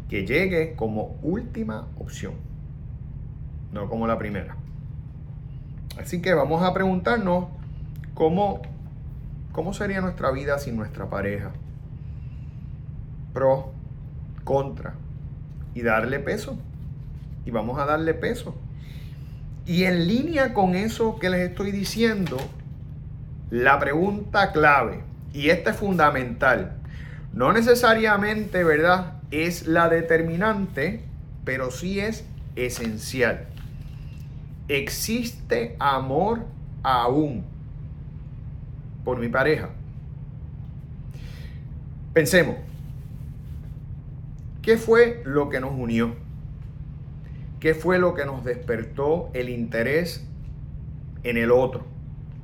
que 0.08 0.24
llegue 0.24 0.74
como 0.76 1.18
última 1.22 1.88
opción, 1.98 2.34
no 3.72 3.88
como 3.88 4.06
la 4.06 4.16
primera. 4.16 4.56
Así 5.98 6.20
que 6.20 6.34
vamos 6.34 6.62
a 6.62 6.74
preguntarnos 6.74 7.46
cómo, 8.14 8.62
cómo 9.52 9.72
sería 9.72 10.00
nuestra 10.00 10.30
vida 10.30 10.58
sin 10.58 10.76
nuestra 10.76 11.08
pareja. 11.08 11.52
Pro, 13.32 13.72
contra. 14.44 14.94
Y 15.74 15.82
darle 15.82 16.18
peso. 16.18 16.58
Y 17.44 17.50
vamos 17.50 17.78
a 17.78 17.86
darle 17.86 18.14
peso. 18.14 18.54
Y 19.66 19.84
en 19.84 20.06
línea 20.06 20.54
con 20.54 20.74
eso 20.74 21.18
que 21.18 21.28
les 21.28 21.50
estoy 21.50 21.72
diciendo, 21.72 22.36
la 23.50 23.78
pregunta 23.80 24.52
clave, 24.52 25.02
y 25.32 25.50
esta 25.50 25.70
es 25.70 25.76
fundamental, 25.76 26.76
no 27.32 27.52
necesariamente, 27.52 28.62
¿verdad? 28.62 29.14
Es 29.30 29.66
la 29.66 29.88
determinante, 29.88 31.04
pero 31.44 31.70
sí 31.72 31.98
es 31.98 32.24
esencial. 32.54 33.46
¿Existe 34.68 35.76
amor 35.78 36.44
aún 36.82 37.44
por 39.04 39.18
mi 39.18 39.28
pareja? 39.28 39.70
Pensemos, 42.12 42.56
¿qué 44.62 44.76
fue 44.76 45.22
lo 45.24 45.48
que 45.50 45.60
nos 45.60 45.70
unió? 45.72 46.16
¿Qué 47.60 47.74
fue 47.74 47.98
lo 47.98 48.14
que 48.14 48.24
nos 48.24 48.44
despertó 48.44 49.30
el 49.34 49.50
interés 49.50 50.26
en 51.22 51.36
el 51.36 51.52
otro 51.52 51.84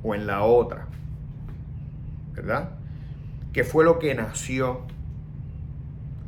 o 0.01 0.15
en 0.15 0.25
la 0.25 0.43
otra? 0.43 0.87
¿Verdad? 2.33 2.71
¿Qué 3.51 3.63
fue 3.63 3.83
lo 3.83 3.99
que 3.99 4.15
nació? 4.15 4.81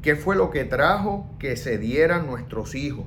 ¿Qué 0.01 0.15
fue 0.15 0.35
lo 0.35 0.51
que 0.51 0.65
trajo 0.65 1.29
que 1.39 1.55
se 1.55 1.77
dieran 1.77 2.27
nuestros 2.27 2.75
hijos? 2.75 3.05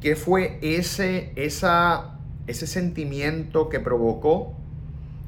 ¿Qué 0.00 0.16
fue 0.16 0.58
ese, 0.62 1.32
esa, 1.36 2.18
ese 2.46 2.66
sentimiento 2.66 3.68
que 3.68 3.80
provocó 3.80 4.54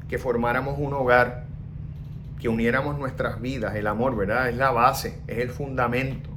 que 0.09 0.17
formáramos 0.17 0.79
un 0.79 0.93
hogar, 0.93 1.45
que 2.41 2.49
uniéramos 2.49 2.97
nuestras 2.97 3.39
vidas? 3.39 3.75
El 3.75 3.85
amor, 3.85 4.15
¿verdad? 4.15 4.49
Es 4.49 4.57
la 4.57 4.71
base, 4.71 5.19
es 5.27 5.37
el 5.37 5.49
fundamento 5.49 6.31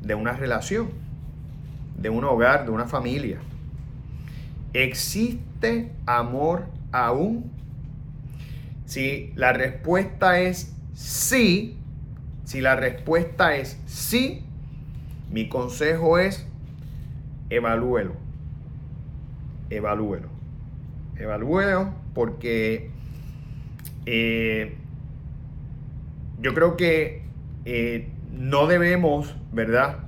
de 0.00 0.14
una 0.14 0.32
relación, 0.32 0.88
de 1.98 2.08
un 2.08 2.24
hogar, 2.24 2.64
de 2.64 2.70
una 2.70 2.86
familia. 2.86 3.38
¿Existe 4.72 5.92
amor 6.06 6.66
aún? 6.92 7.52
Si 8.86 9.32
la 9.36 9.52
respuesta 9.52 10.40
es 10.40 10.74
sí, 10.94 11.76
si 12.44 12.62
la 12.62 12.74
respuesta 12.74 13.54
es 13.54 13.78
sí, 13.86 14.44
mi 15.30 15.48
consejo 15.48 16.18
es 16.18 16.46
evalúelo. 17.56 18.14
Evalúelo. 19.70 20.28
Evalúelo 21.16 21.94
porque 22.14 22.90
eh, 24.06 24.76
yo 26.40 26.54
creo 26.54 26.76
que 26.76 27.22
eh, 27.64 28.08
no 28.32 28.66
debemos, 28.66 29.36
¿verdad? 29.52 29.98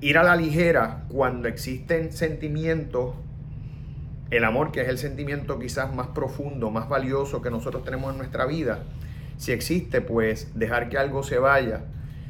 Ir 0.00 0.16
a 0.18 0.22
la 0.22 0.36
ligera 0.36 1.04
cuando 1.08 1.48
existen 1.48 2.12
sentimientos, 2.12 3.14
el 4.30 4.44
amor 4.44 4.72
que 4.72 4.82
es 4.82 4.88
el 4.88 4.98
sentimiento 4.98 5.58
quizás 5.58 5.94
más 5.94 6.08
profundo, 6.08 6.70
más 6.70 6.88
valioso 6.88 7.42
que 7.42 7.50
nosotros 7.50 7.84
tenemos 7.84 8.12
en 8.12 8.18
nuestra 8.18 8.46
vida. 8.46 8.84
Si 9.36 9.52
existe, 9.52 10.00
pues 10.00 10.58
dejar 10.58 10.88
que 10.88 10.98
algo 10.98 11.22
se 11.22 11.38
vaya, 11.38 11.84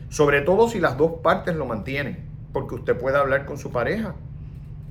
sobre 0.08 0.40
todo 0.40 0.68
si 0.68 0.80
las 0.80 0.96
dos 0.96 1.20
partes 1.22 1.54
lo 1.56 1.66
mantienen 1.66 2.27
porque 2.52 2.76
usted 2.76 2.96
puede 2.96 3.16
hablar 3.16 3.46
con 3.46 3.58
su 3.58 3.70
pareja. 3.70 4.14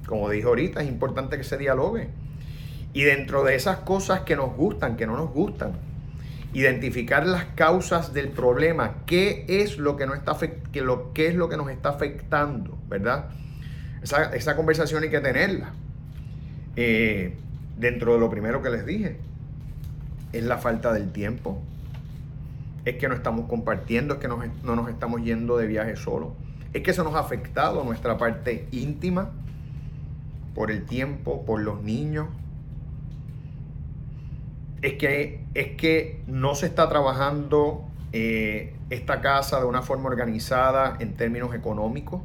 Como 0.06 0.30
dije 0.30 0.46
ahorita, 0.46 0.82
es 0.82 0.88
importante 0.88 1.38
que 1.38 1.44
se 1.44 1.58
dialogue. 1.58 2.10
Y 2.94 3.04
dentro 3.04 3.44
de 3.44 3.56
esas 3.56 3.78
cosas 3.78 4.22
que 4.22 4.36
nos 4.36 4.56
gustan, 4.56 4.96
que 4.96 5.06
no 5.06 5.18
nos 5.18 5.32
gustan, 5.32 5.74
identificar 6.54 7.26
las 7.26 7.46
causas 7.46 8.14
del 8.14 8.30
problema, 8.30 9.04
qué 9.06 9.46
es 9.48 9.78
lo 9.78 9.98
que, 9.98 10.08
no 10.08 10.14
está, 10.14 10.38
lo, 10.76 11.14
qué 11.14 11.28
es 11.28 11.36
lo 11.36 11.50
que 11.50 11.58
nos 11.58 11.70
está 11.70 11.90
afectando, 11.90 12.78
¿verdad? 12.88 13.30
Esa, 14.02 14.36
esa 14.36 14.56
conversación 14.56 15.04
hay 15.04 15.10
que 15.10 15.20
tenerla. 15.20 15.74
Eh, 16.76 17.36
dentro 17.78 18.14
de 18.14 18.20
lo 18.20 18.30
primero 18.30 18.62
que 18.62 18.70
les 18.70 18.86
dije, 18.86 19.18
es 20.32 20.44
la 20.44 20.58
falta 20.58 20.94
del 20.94 21.12
tiempo, 21.12 21.62
es 22.86 22.96
que 22.96 23.10
no 23.10 23.16
estamos 23.16 23.50
compartiendo, 23.50 24.16
es 24.16 24.20
que 24.20 24.28
no 24.28 24.76
nos 24.76 24.90
estamos 24.90 25.22
yendo 25.22 25.58
de 25.58 25.68
viaje 25.68 25.96
solo 25.96 26.36
es 26.78 26.84
que 26.84 26.92
eso 26.92 27.04
nos 27.04 27.16
ha 27.16 27.20
afectado 27.20 27.84
nuestra 27.84 28.18
parte 28.18 28.68
íntima 28.72 29.32
por 30.54 30.70
el 30.70 30.86
tiempo, 30.86 31.44
por 31.44 31.60
los 31.62 31.82
niños. 31.82 32.28
Es 34.84 34.94
que, 34.94 35.44
es 35.56 35.76
que 35.76 36.22
no 36.28 36.54
se 36.54 36.68
está 36.68 36.88
trabajando 36.88 37.84
eh, 38.14 38.76
esta 38.92 39.22
casa 39.22 39.60
de 39.60 39.66
una 39.66 39.82
forma 39.82 40.08
organizada 40.08 40.98
en 41.00 41.16
términos 41.16 41.56
económicos. 41.56 42.22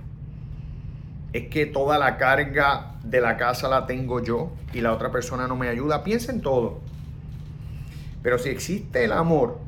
Es 1.33 1.49
que 1.49 1.65
toda 1.65 1.99
la 1.99 2.19
carga 2.19 2.97
de 3.05 3.23
la 3.23 3.38
casa 3.38 3.71
la 3.71 3.87
tengo 3.87 4.23
yo 4.23 4.53
y 4.75 4.83
la 4.83 4.93
otra 4.93 5.11
persona 5.11 5.49
no 5.49 5.57
me 5.57 5.69
ayuda. 5.69 6.05
Piensa 6.05 6.31
en 6.31 6.43
todo. 6.43 6.81
Pero 8.23 8.38
si 8.38 8.51
existe 8.51 9.03
el 9.03 9.12
amor, 9.12 9.59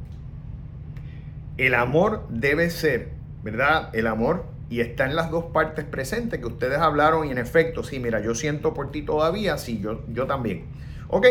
el 1.57 1.75
amor 1.75 2.27
debe 2.29 2.69
ser, 2.69 3.13
¿verdad? 3.43 3.89
El 3.95 4.09
amor 4.09 4.53
y 4.71 4.81
está 4.81 5.05
en 5.05 5.17
las 5.17 5.31
dos 5.31 5.45
partes 5.47 5.85
presentes 5.85 6.41
que 6.41 6.47
ustedes 6.47 6.79
hablaron 6.79 7.27
y 7.27 7.31
en 7.31 7.39
efecto, 7.39 7.83
sí, 7.83 7.99
mira, 7.99 8.21
yo 8.21 8.35
siento 8.35 8.75
por 8.75 8.91
ti 8.91 9.03
todavía, 9.03 9.59
sí, 9.59 9.81
yo, 9.81 10.03
yo 10.09 10.27
también. 10.27 10.65
Ok, 11.09 11.27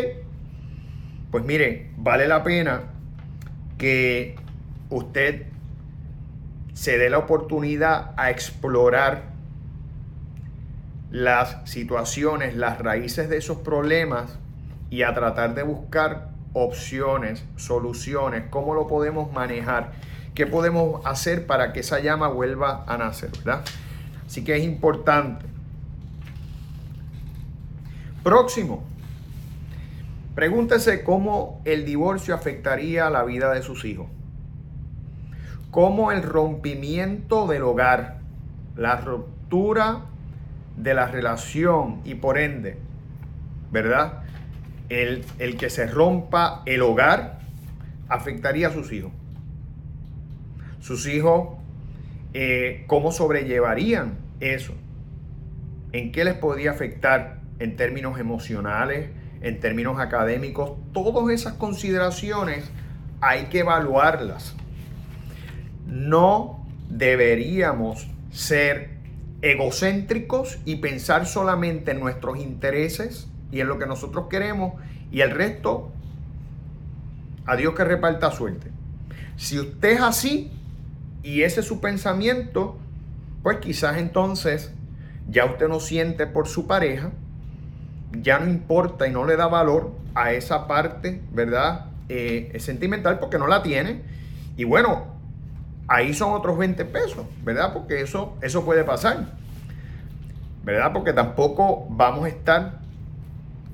pues 1.31 1.43
mire, 1.43 1.91
vale 1.97 2.27
la 2.27 2.43
pena 2.43 2.83
que 3.77 4.35
usted 4.89 5.47
se 6.73 6.97
dé 6.97 7.09
la 7.09 7.17
oportunidad 7.17 8.11
a 8.17 8.29
explorar 8.29 9.33
las 11.11 11.57
situaciones, 11.65 12.55
las 12.55 12.79
raíces 12.79 13.29
de 13.29 13.37
esos 13.37 13.57
problemas 13.57 14.39
y 14.89 15.03
a 15.03 15.13
tratar 15.13 15.53
de 15.53 15.63
buscar 15.63 16.29
opciones, 16.53 17.45
soluciones, 17.55 18.45
cómo 18.49 18.73
lo 18.73 18.87
podemos 18.87 19.31
manejar 19.31 19.91
¿Qué 20.35 20.47
podemos 20.47 21.05
hacer 21.05 21.45
para 21.45 21.73
que 21.73 21.81
esa 21.81 21.99
llama 21.99 22.27
vuelva 22.27 22.83
a 22.87 22.97
nacer? 22.97 23.29
¿verdad? 23.43 23.63
Así 24.25 24.43
que 24.43 24.55
es 24.57 24.63
importante. 24.63 25.45
Próximo. 28.23 28.83
Pregúntese 30.33 31.03
cómo 31.03 31.61
el 31.65 31.85
divorcio 31.85 32.33
afectaría 32.33 33.09
la 33.11 33.23
vida 33.23 33.53
de 33.53 33.61
sus 33.61 33.85
hijos. 33.85 34.07
Cómo 35.69 36.11
el 36.11 36.23
rompimiento 36.23 37.45
del 37.45 37.61
hogar, 37.63 38.17
la 38.75 38.95
ruptura 38.95 40.05
de 40.77 40.95
la 40.95 41.05
relación 41.05 42.01
y 42.05 42.15
por 42.15 42.39
ende, 42.39 42.77
¿verdad? 43.71 44.23
El, 44.89 45.23
el 45.37 45.57
que 45.57 45.69
se 45.69 45.85
rompa 45.85 46.63
el 46.65 46.81
hogar 46.81 47.39
afectaría 48.09 48.69
a 48.69 48.71
sus 48.71 48.91
hijos 48.91 49.11
sus 50.83 51.07
hijos, 51.07 51.47
eh, 52.33 52.83
cómo 52.87 53.13
sobrellevarían 53.13 54.17
eso, 54.41 54.73
en 55.93 56.11
qué 56.11 56.25
les 56.25 56.33
podría 56.33 56.71
afectar 56.71 57.39
en 57.59 57.77
términos 57.77 58.19
emocionales, 58.19 59.09
en 59.41 59.61
términos 59.61 60.01
académicos, 60.01 60.73
todas 60.91 61.33
esas 61.33 61.53
consideraciones 61.53 62.69
hay 63.21 63.45
que 63.45 63.59
evaluarlas. 63.59 64.55
No 65.87 66.65
deberíamos 66.89 68.09
ser 68.31 68.89
egocéntricos 69.41 70.59
y 70.65 70.77
pensar 70.77 71.25
solamente 71.27 71.91
en 71.91 72.01
nuestros 72.01 72.39
intereses 72.39 73.29
y 73.53 73.61
en 73.61 73.69
lo 73.69 73.79
que 73.79 73.85
nosotros 73.85 74.27
queremos 74.29 74.73
y 75.13 75.21
el 75.21 75.31
resto, 75.31 75.93
a 77.45 77.55
Dios 77.55 77.73
que 77.73 77.85
reparta 77.85 78.31
suerte. 78.31 78.69
Si 79.37 79.59
usted 79.59 79.91
es 79.91 80.01
así 80.01 80.51
y 81.23 81.43
ese 81.43 81.61
es 81.61 81.65
su 81.65 81.79
pensamiento, 81.79 82.77
pues 83.41 83.57
quizás 83.57 83.97
entonces 83.97 84.73
ya 85.29 85.45
usted 85.45 85.69
no 85.69 85.79
siente 85.79 86.27
por 86.27 86.47
su 86.47 86.67
pareja, 86.67 87.11
ya 88.21 88.39
no 88.39 88.49
importa 88.49 89.07
y 89.07 89.11
no 89.11 89.25
le 89.25 89.37
da 89.37 89.47
valor 89.47 89.91
a 90.13 90.33
esa 90.33 90.67
parte, 90.67 91.21
¿verdad? 91.31 91.85
Eh, 92.09 92.55
sentimental 92.59 93.19
porque 93.19 93.39
no 93.39 93.47
la 93.47 93.63
tiene. 93.63 94.01
Y 94.57 94.65
bueno, 94.65 95.05
ahí 95.87 96.13
son 96.13 96.33
otros 96.33 96.57
20 96.57 96.85
pesos, 96.85 97.25
¿verdad? 97.43 97.73
Porque 97.73 98.01
eso, 98.01 98.37
eso 98.41 98.65
puede 98.65 98.83
pasar, 98.83 99.27
¿verdad? 100.63 100.91
Porque 100.93 101.13
tampoco 101.13 101.87
vamos 101.89 102.25
a 102.25 102.27
estar 102.27 102.79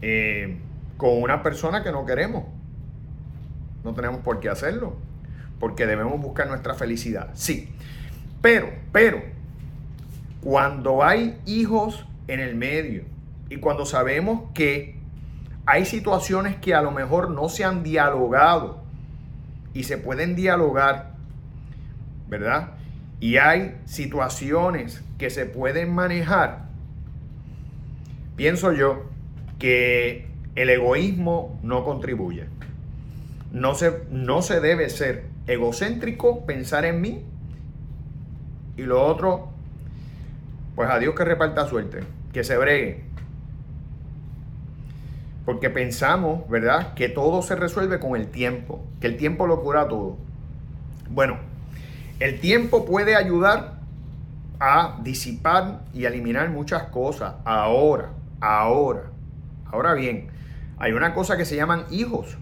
eh, 0.01 0.57
con 0.97 1.21
una 1.21 1.43
persona 1.43 1.83
que 1.83 1.91
no 1.91 2.05
queremos. 2.05 2.45
No 3.83 3.93
tenemos 3.93 4.21
por 4.21 4.39
qué 4.39 4.49
hacerlo, 4.49 4.97
porque 5.59 5.85
debemos 5.85 6.19
buscar 6.21 6.47
nuestra 6.47 6.73
felicidad, 6.73 7.29
sí. 7.33 7.69
Pero, 8.41 8.69
pero, 8.91 9.21
cuando 10.41 11.03
hay 11.03 11.37
hijos 11.45 12.05
en 12.27 12.39
el 12.39 12.55
medio 12.55 13.03
y 13.49 13.57
cuando 13.57 13.85
sabemos 13.85 14.51
que 14.53 14.95
hay 15.65 15.85
situaciones 15.85 16.55
que 16.55 16.73
a 16.73 16.81
lo 16.81 16.91
mejor 16.91 17.29
no 17.29 17.49
se 17.49 17.63
han 17.63 17.83
dialogado 17.83 18.81
y 19.73 19.83
se 19.83 19.97
pueden 19.97 20.35
dialogar, 20.35 21.11
¿verdad? 22.27 22.71
Y 23.19 23.37
hay 23.37 23.75
situaciones 23.85 25.03
que 25.17 25.29
se 25.29 25.45
pueden 25.45 25.93
manejar, 25.93 26.69
pienso 28.35 28.71
yo 28.71 29.09
que 29.59 30.27
el 30.55 30.69
egoísmo 30.69 31.59
no 31.61 31.83
contribuye. 31.83 32.45
No 33.51 33.75
se, 33.75 34.03
no 34.11 34.41
se 34.41 34.59
debe 34.59 34.89
ser 34.89 35.28
egocéntrico, 35.49 36.45
pensar 36.45 36.85
en 36.85 37.01
mí 37.01 37.25
y 38.77 38.83
lo 38.83 39.03
otro, 39.03 39.49
pues 40.75 40.89
a 40.89 40.99
Dios 40.99 41.15
que 41.15 41.25
reparta 41.25 41.67
suerte, 41.67 42.01
que 42.31 42.43
se 42.43 42.55
bregue. 42.55 43.03
Porque 45.45 45.69
pensamos, 45.69 46.47
¿verdad?, 46.49 46.93
que 46.93 47.09
todo 47.09 47.41
se 47.41 47.55
resuelve 47.55 47.99
con 47.99 48.15
el 48.15 48.27
tiempo, 48.27 48.85
que 49.01 49.07
el 49.07 49.17
tiempo 49.17 49.47
lo 49.47 49.61
cura 49.61 49.87
todo. 49.87 50.17
Bueno, 51.09 51.37
el 52.19 52.39
tiempo 52.39 52.85
puede 52.85 53.15
ayudar 53.15 53.79
a 54.59 54.99
disipar 55.01 55.81
y 55.93 56.05
eliminar 56.05 56.49
muchas 56.49 56.83
cosas. 56.83 57.35
Ahora, 57.43 58.11
ahora, 58.39 59.05
ahora 59.65 59.93
bien, 59.93 60.27
hay 60.77 60.91
una 60.91 61.15
cosa 61.15 61.37
que 61.37 61.45
se 61.45 61.55
llaman 61.55 61.85
hijos, 61.89 62.37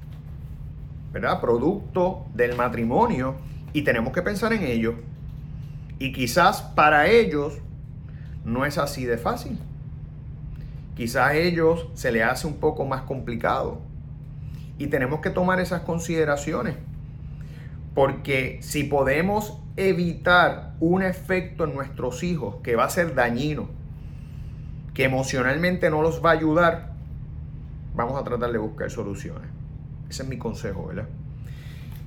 ¿verdad? 1.19 1.41
Producto 1.41 2.27
del 2.35 2.55
matrimonio 2.55 3.35
y 3.73 3.81
tenemos 3.81 4.13
que 4.13 4.21
pensar 4.21 4.53
en 4.53 4.61
ellos. 4.61 4.93
Y 5.97 6.13
quizás 6.13 6.61
para 6.61 7.07
ellos 7.07 7.57
no 8.45 8.65
es 8.65 8.77
así 8.77 9.05
de 9.05 9.17
fácil. 9.17 9.57
Quizás 10.95 11.29
a 11.29 11.33
ellos 11.33 11.87
se 11.95 12.11
le 12.11 12.23
hace 12.23 12.45
un 12.45 12.57
poco 12.57 12.85
más 12.85 13.01
complicado. 13.01 13.81
Y 14.77 14.87
tenemos 14.87 15.21
que 15.21 15.31
tomar 15.31 15.59
esas 15.59 15.81
consideraciones. 15.81 16.75
Porque 17.95 18.59
si 18.61 18.83
podemos 18.83 19.59
evitar 19.75 20.75
un 20.79 21.01
efecto 21.01 21.63
en 21.63 21.73
nuestros 21.73 22.21
hijos 22.21 22.57
que 22.61 22.75
va 22.75 22.85
a 22.85 22.89
ser 22.91 23.15
dañino, 23.15 23.69
que 24.93 25.05
emocionalmente 25.05 25.89
no 25.89 26.03
los 26.03 26.23
va 26.23 26.29
a 26.29 26.33
ayudar, 26.33 26.93
vamos 27.95 28.21
a 28.21 28.23
tratar 28.23 28.51
de 28.51 28.59
buscar 28.59 28.91
soluciones. 28.91 29.56
Ese 30.09 30.23
es 30.23 30.29
mi 30.29 30.37
consejo, 30.37 30.87
¿verdad? 30.87 31.07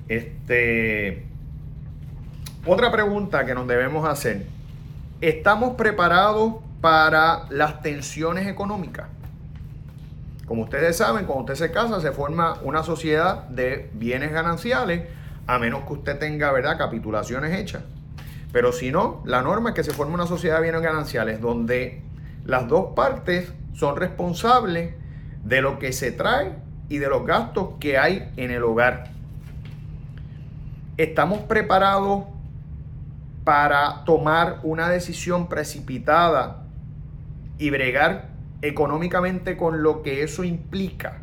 Este, 0.07 1.25
otra 2.65 2.91
pregunta 2.91 3.45
que 3.45 3.53
nos 3.53 3.67
debemos 3.67 4.07
hacer. 4.07 4.45
¿Estamos 5.21 5.75
preparados 5.75 6.55
para 6.81 7.45
las 7.51 7.81
tensiones 7.81 8.47
económicas. 8.47 9.07
Como 10.47 10.63
ustedes 10.63 10.97
saben, 10.97 11.25
cuando 11.25 11.53
usted 11.53 11.67
se 11.67 11.71
casa 11.71 12.01
se 12.01 12.11
forma 12.11 12.57
una 12.63 12.83
sociedad 12.83 13.43
de 13.47 13.89
bienes 13.93 14.33
gananciales, 14.33 15.03
a 15.47 15.59
menos 15.59 15.83
que 15.85 15.93
usted 15.93 16.19
tenga, 16.19 16.51
¿verdad?, 16.51 16.77
capitulaciones 16.77 17.57
hechas. 17.57 17.83
Pero 18.51 18.73
si 18.73 18.91
no, 18.91 19.21
la 19.25 19.41
norma 19.41 19.69
es 19.69 19.75
que 19.75 19.83
se 19.83 19.93
forma 19.93 20.15
una 20.15 20.25
sociedad 20.27 20.57
de 20.57 20.63
bienes 20.63 20.81
gananciales 20.81 21.39
donde 21.39 22.01
las 22.43 22.67
dos 22.67 22.93
partes 22.95 23.53
son 23.73 23.95
responsables 23.95 24.95
de 25.45 25.61
lo 25.61 25.79
que 25.79 25.93
se 25.93 26.11
trae 26.11 26.55
y 26.91 26.97
de 26.97 27.07
los 27.07 27.25
gastos 27.25 27.69
que 27.79 27.97
hay 27.97 28.29
en 28.35 28.51
el 28.51 28.63
hogar. 28.63 29.05
Estamos 30.97 31.39
preparados 31.39 32.25
para 33.45 34.03
tomar 34.03 34.59
una 34.63 34.89
decisión 34.89 35.47
precipitada 35.47 36.63
y 37.57 37.69
bregar 37.69 38.27
económicamente 38.61 39.55
con 39.55 39.83
lo 39.83 40.03
que 40.03 40.21
eso 40.21 40.43
implica. 40.43 41.21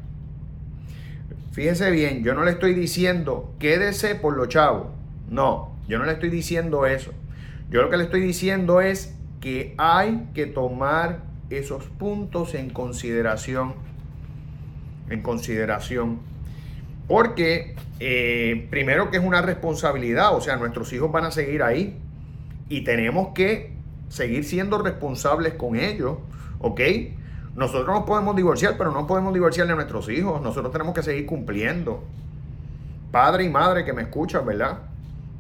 Fíjense 1.52 1.90
bien, 1.90 2.24
yo 2.24 2.35
no 2.35 2.44
le 2.44 2.52
estoy 2.52 2.72
diciendo 2.72 3.52
quédese 3.59 4.14
por 4.14 4.38
lo 4.38 4.46
chavos. 4.46 4.87
No, 5.28 5.72
yo 5.87 5.98
no 5.98 6.07
le 6.07 6.12
estoy 6.12 6.31
diciendo 6.31 6.87
eso. 6.87 7.12
Yo 7.68 7.83
lo 7.83 7.90
que 7.90 7.98
le 7.98 8.04
estoy 8.04 8.22
diciendo 8.22 8.81
es 8.81 9.14
que 9.42 9.74
hay 9.76 10.28
que 10.33 10.46
tomar 10.46 11.20
esos 11.50 11.85
puntos 11.85 12.54
en 12.54 12.70
consideración. 12.70 13.74
En 15.11 15.23
consideración. 15.23 16.18
Porque 17.07 17.75
eh, 18.01 18.66
primero 18.71 19.11
que 19.11 19.16
es 19.16 19.25
una 19.25 19.42
responsabilidad, 19.42 20.35
o 20.35 20.40
sea, 20.40 20.57
nuestros 20.57 20.92
hijos 20.92 21.11
van 21.11 21.25
a 21.25 21.31
seguir 21.31 21.62
ahí 21.62 21.99
y 22.68 22.85
tenemos 22.85 23.29
que 23.35 23.73
seguir 24.09 24.44
siendo 24.44 24.79
responsables 24.79 25.55
con 25.55 25.77
ellos, 25.77 26.18
¿ok? 26.61 26.81
Nosotros 27.57 27.88
nos 27.88 28.05
podemos 28.05 28.37
divorciar, 28.37 28.77
pero 28.79 28.92
no 28.92 29.07
podemos 29.07 29.35
divorciar 29.35 29.66
de 29.66 29.75
nuestros 29.75 30.09
hijos. 30.09 30.40
Nosotros 30.40 30.73
tenemos 30.73 30.94
que 30.94 31.03
seguir 31.03 31.27
cumpliendo. 31.27 32.05
Padre 33.11 33.44
y 33.44 33.49
madre 33.49 33.85
que 33.85 33.92
me 33.92 34.03
escuchan, 34.03 34.47
¿verdad? 34.47 34.79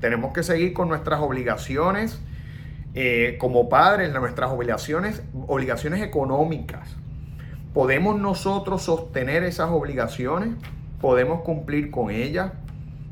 Tenemos 0.00 0.32
que 0.32 0.42
seguir 0.42 0.72
con 0.72 0.88
nuestras 0.88 1.20
obligaciones 1.20 2.20
eh, 2.94 3.36
como 3.38 3.68
padres, 3.68 4.12
nuestras 4.12 4.50
obligaciones, 4.50 5.22
obligaciones 5.46 6.02
económicas. 6.02 6.96
¿Podemos 7.78 8.18
nosotros 8.18 8.82
sostener 8.82 9.44
esas 9.44 9.70
obligaciones? 9.70 10.48
¿Podemos 11.00 11.42
cumplir 11.42 11.92
con 11.92 12.10
ellas? 12.10 12.50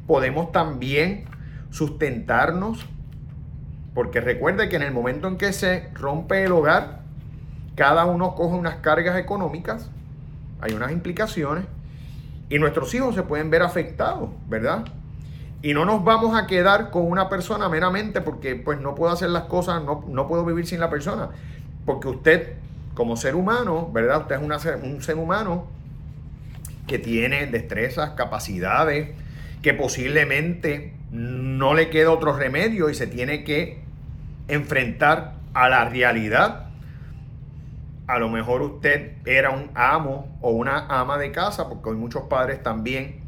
¿Podemos 0.08 0.50
también 0.50 1.26
sustentarnos? 1.70 2.84
Porque 3.94 4.20
recuerde 4.20 4.68
que 4.68 4.74
en 4.74 4.82
el 4.82 4.92
momento 4.92 5.28
en 5.28 5.36
que 5.36 5.52
se 5.52 5.88
rompe 5.94 6.42
el 6.42 6.50
hogar, 6.50 7.02
cada 7.76 8.06
uno 8.06 8.34
coge 8.34 8.56
unas 8.56 8.78
cargas 8.78 9.16
económicas, 9.16 9.88
hay 10.60 10.72
unas 10.72 10.90
implicaciones, 10.90 11.64
y 12.48 12.58
nuestros 12.58 12.92
hijos 12.92 13.14
se 13.14 13.22
pueden 13.22 13.50
ver 13.50 13.62
afectados, 13.62 14.30
¿verdad? 14.48 14.84
Y 15.62 15.74
no 15.74 15.84
nos 15.84 16.02
vamos 16.02 16.36
a 16.36 16.48
quedar 16.48 16.90
con 16.90 17.08
una 17.08 17.28
persona 17.28 17.68
meramente 17.68 18.20
porque 18.20 18.56
pues 18.56 18.80
no 18.80 18.96
puedo 18.96 19.12
hacer 19.12 19.30
las 19.30 19.44
cosas, 19.44 19.84
no, 19.84 20.04
no 20.08 20.26
puedo 20.26 20.44
vivir 20.44 20.66
sin 20.66 20.80
la 20.80 20.90
persona. 20.90 21.28
Porque 21.84 22.08
usted, 22.08 22.56
como 22.96 23.16
ser 23.16 23.36
humano, 23.36 23.90
¿verdad? 23.92 24.22
Usted 24.22 24.36
es 24.36 24.82
un 24.82 25.02
ser 25.02 25.16
humano 25.16 25.66
que 26.88 26.98
tiene 26.98 27.46
destrezas, 27.46 28.10
capacidades, 28.10 29.10
que 29.62 29.74
posiblemente 29.74 30.94
no 31.10 31.74
le 31.74 31.90
queda 31.90 32.10
otro 32.10 32.36
remedio 32.36 32.88
y 32.90 32.94
se 32.94 33.06
tiene 33.06 33.44
que 33.44 33.80
enfrentar 34.48 35.34
a 35.54 35.68
la 35.68 35.88
realidad. 35.88 36.70
A 38.06 38.18
lo 38.18 38.30
mejor 38.30 38.62
usted 38.62 39.12
era 39.26 39.50
un 39.50 39.70
amo 39.74 40.38
o 40.40 40.50
una 40.50 40.86
ama 40.88 41.18
de 41.18 41.32
casa, 41.32 41.68
porque 41.68 41.90
hoy 41.90 41.96
muchos 41.96 42.24
padres 42.24 42.62
también 42.62 43.20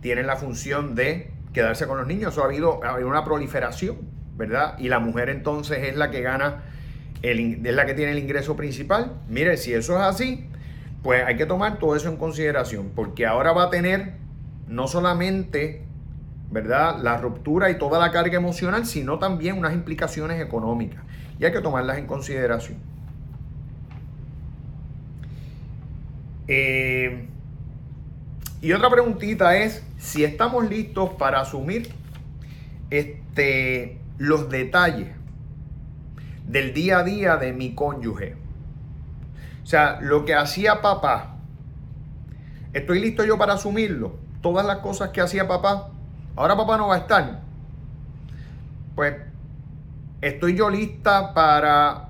tienen 0.00 0.26
la 0.26 0.36
función 0.36 0.94
de 0.96 1.30
quedarse 1.52 1.86
con 1.86 1.98
los 1.98 2.08
niños. 2.08 2.32
Eso 2.32 2.42
ha 2.42 2.46
habido, 2.46 2.82
ha 2.82 2.94
habido 2.94 3.08
una 3.08 3.24
proliferación, 3.24 3.98
¿verdad? 4.36 4.76
Y 4.78 4.88
la 4.88 4.98
mujer 4.98 5.28
entonces 5.28 5.78
es 5.86 5.96
la 5.96 6.10
que 6.10 6.22
gana, 6.22 6.62
es 7.22 7.74
la 7.74 7.86
que 7.86 7.94
tiene 7.94 8.12
el 8.12 8.18
ingreso 8.18 8.56
principal. 8.56 9.12
Mire, 9.28 9.56
si 9.56 9.72
eso 9.72 9.94
es 9.96 10.02
así, 10.02 10.46
pues 11.02 11.24
hay 11.24 11.36
que 11.36 11.46
tomar 11.46 11.78
todo 11.78 11.96
eso 11.96 12.08
en 12.08 12.16
consideración, 12.16 12.90
porque 12.94 13.26
ahora 13.26 13.52
va 13.52 13.64
a 13.64 13.70
tener 13.70 14.14
no 14.68 14.88
solamente 14.88 15.84
¿verdad? 16.52 16.98
La 17.00 17.16
ruptura 17.16 17.70
y 17.70 17.78
toda 17.78 17.98
la 17.98 18.12
carga 18.12 18.36
emocional, 18.36 18.84
sino 18.84 19.18
también 19.18 19.58
unas 19.58 19.72
implicaciones 19.72 20.40
económicas. 20.40 21.02
Y 21.40 21.46
hay 21.46 21.52
que 21.52 21.60
tomarlas 21.60 21.96
en 21.96 22.06
consideración. 22.06 22.78
Eh, 26.46 27.26
y 28.60 28.72
otra 28.72 28.90
preguntita 28.90 29.56
es 29.56 29.82
si 29.96 30.24
estamos 30.24 30.68
listos 30.68 31.10
para 31.18 31.40
asumir 31.40 31.88
este, 32.90 33.98
los 34.18 34.50
detalles 34.50 35.08
del 36.52 36.72
día 36.72 36.98
a 36.98 37.02
día 37.02 37.36
de 37.36 37.52
mi 37.52 37.74
cónyuge. 37.74 38.36
O 39.62 39.66
sea, 39.66 39.98
lo 40.00 40.24
que 40.24 40.34
hacía 40.34 40.80
papá 40.82 41.32
¿Estoy 42.72 43.00
listo 43.00 43.22
yo 43.24 43.36
para 43.36 43.54
asumirlo? 43.54 44.16
Todas 44.40 44.64
las 44.64 44.78
cosas 44.78 45.10
que 45.10 45.20
hacía 45.20 45.46
papá, 45.46 45.90
ahora 46.36 46.56
papá 46.56 46.78
no 46.78 46.88
va 46.88 46.94
a 46.94 46.98
estar. 46.98 47.40
Pues 48.94 49.14
estoy 50.22 50.56
yo 50.56 50.70
lista 50.70 51.34
para 51.34 52.08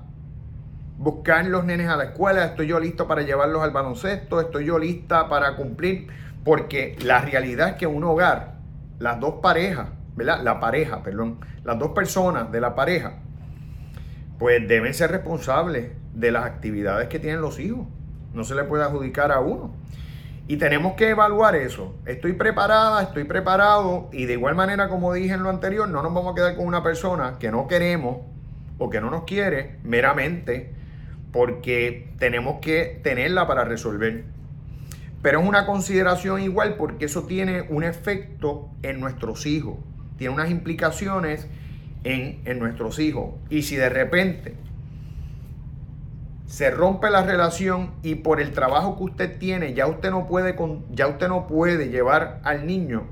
buscar 0.97 1.45
los 1.45 1.65
nenes 1.65 1.89
a 1.89 1.97
la 1.97 2.05
escuela, 2.05 2.45
estoy 2.45 2.67
yo 2.67 2.79
listo 2.79 3.07
para 3.09 3.23
llevarlos 3.23 3.61
al 3.61 3.71
baloncesto, 3.71 4.39
estoy 4.39 4.65
yo 4.65 4.79
lista 4.79 5.27
para 5.27 5.57
cumplir, 5.57 6.07
porque 6.45 6.97
la 7.03 7.19
realidad 7.19 7.69
es 7.69 7.75
que 7.75 7.87
un 7.87 8.05
hogar, 8.05 8.53
las 8.99 9.19
dos 9.19 9.35
parejas, 9.41 9.89
¿verdad? 10.15 10.43
La 10.43 10.61
pareja, 10.61 11.03
perdón, 11.03 11.39
las 11.65 11.77
dos 11.77 11.89
personas 11.89 12.49
de 12.53 12.61
la 12.61 12.73
pareja, 12.73 13.15
pues 14.39 14.67
deben 14.67 14.93
ser 14.93 15.11
responsables 15.11 15.91
de 16.13 16.31
las 16.31 16.45
actividades 16.45 17.07
que 17.07 17.19
tienen 17.19 17.41
los 17.41 17.59
hijos. 17.59 17.87
No 18.33 18.43
se 18.43 18.55
le 18.55 18.63
puede 18.63 18.83
adjudicar 18.83 19.31
a 19.31 19.39
uno. 19.39 19.73
Y 20.47 20.57
tenemos 20.57 20.93
que 20.93 21.09
evaluar 21.09 21.55
eso. 21.55 21.95
Estoy 22.05 22.33
preparada, 22.33 23.01
estoy 23.01 23.23
preparado 23.23 24.09
y 24.11 24.25
de 24.25 24.33
igual 24.33 24.55
manera 24.55 24.89
como 24.89 25.13
dije 25.13 25.33
en 25.33 25.43
lo 25.43 25.49
anterior, 25.49 25.87
no 25.87 26.03
nos 26.03 26.13
vamos 26.13 26.33
a 26.33 26.35
quedar 26.35 26.55
con 26.55 26.65
una 26.65 26.83
persona 26.83 27.37
que 27.39 27.49
no 27.49 27.67
queremos 27.67 28.17
o 28.77 28.89
que 28.89 28.99
no 28.99 29.09
nos 29.09 29.23
quiere 29.23 29.77
meramente 29.83 30.73
porque 31.31 32.11
tenemos 32.19 32.59
que 32.59 32.99
tenerla 33.03 33.47
para 33.47 33.63
resolver. 33.63 34.25
Pero 35.21 35.39
es 35.39 35.47
una 35.47 35.65
consideración 35.65 36.41
igual 36.41 36.75
porque 36.75 37.05
eso 37.05 37.23
tiene 37.23 37.61
un 37.69 37.83
efecto 37.83 38.69
en 38.81 38.99
nuestros 38.99 39.45
hijos, 39.45 39.77
tiene 40.17 40.33
unas 40.33 40.51
implicaciones 40.51 41.47
en, 42.03 42.41
en 42.45 42.59
nuestros 42.59 42.99
hijos. 42.99 43.35
Y 43.49 43.63
si 43.63 43.75
de 43.75 43.89
repente 43.89 44.55
se 46.53 46.69
rompe 46.69 47.09
la 47.09 47.23
relación 47.23 47.93
y 48.03 48.15
por 48.15 48.39
el 48.39 48.51
trabajo 48.51 48.95
que 48.95 49.03
usted 49.05 49.39
tiene 49.39 49.73
ya 49.73 49.87
usted 49.87 50.11
no 50.11 50.27
puede 50.27 50.55
ya 50.91 51.07
usted 51.07 51.27
no 51.27 51.47
puede 51.47 51.89
llevar 51.89 52.41
al 52.43 52.67
niño 52.67 53.07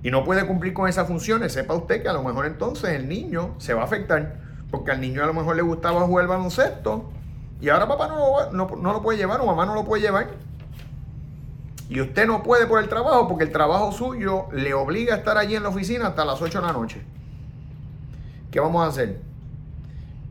y 0.00 0.12
no 0.12 0.24
puede 0.24 0.46
cumplir 0.46 0.74
con 0.74 0.88
esas 0.88 1.08
funciones, 1.08 1.52
sepa 1.52 1.74
usted 1.74 2.02
que 2.02 2.08
a 2.08 2.12
lo 2.12 2.22
mejor 2.22 2.46
entonces 2.46 2.90
el 2.90 3.08
niño 3.08 3.56
se 3.58 3.74
va 3.74 3.82
a 3.82 3.84
afectar 3.86 4.36
porque 4.70 4.92
al 4.92 5.00
niño 5.00 5.24
a 5.24 5.26
lo 5.26 5.34
mejor 5.34 5.56
le 5.56 5.62
gustaba 5.62 6.02
jugar 6.02 6.28
baloncesto 6.28 7.10
y 7.60 7.68
ahora 7.68 7.88
papá 7.88 8.06
no 8.06 8.52
lo, 8.52 8.76
no 8.76 8.92
lo 8.92 9.02
puede 9.02 9.18
llevar 9.18 9.40
o 9.40 9.46
mamá 9.46 9.66
no 9.66 9.74
lo 9.74 9.84
puede 9.84 10.02
llevar. 10.02 10.28
Y 11.88 12.00
usted 12.00 12.26
no 12.26 12.42
puede 12.42 12.66
por 12.66 12.82
el 12.82 12.88
trabajo 12.88 13.28
porque 13.28 13.44
el 13.44 13.52
trabajo 13.52 13.92
suyo 13.92 14.46
le 14.52 14.74
obliga 14.74 15.14
a 15.14 15.18
estar 15.18 15.38
allí 15.38 15.56
en 15.56 15.62
la 15.62 15.70
oficina 15.70 16.08
hasta 16.08 16.24
las 16.24 16.40
8 16.40 16.60
de 16.60 16.66
la 16.66 16.72
noche. 16.72 17.00
¿Qué 18.50 18.60
vamos 18.60 18.84
a 18.84 18.88
hacer? 18.88 19.20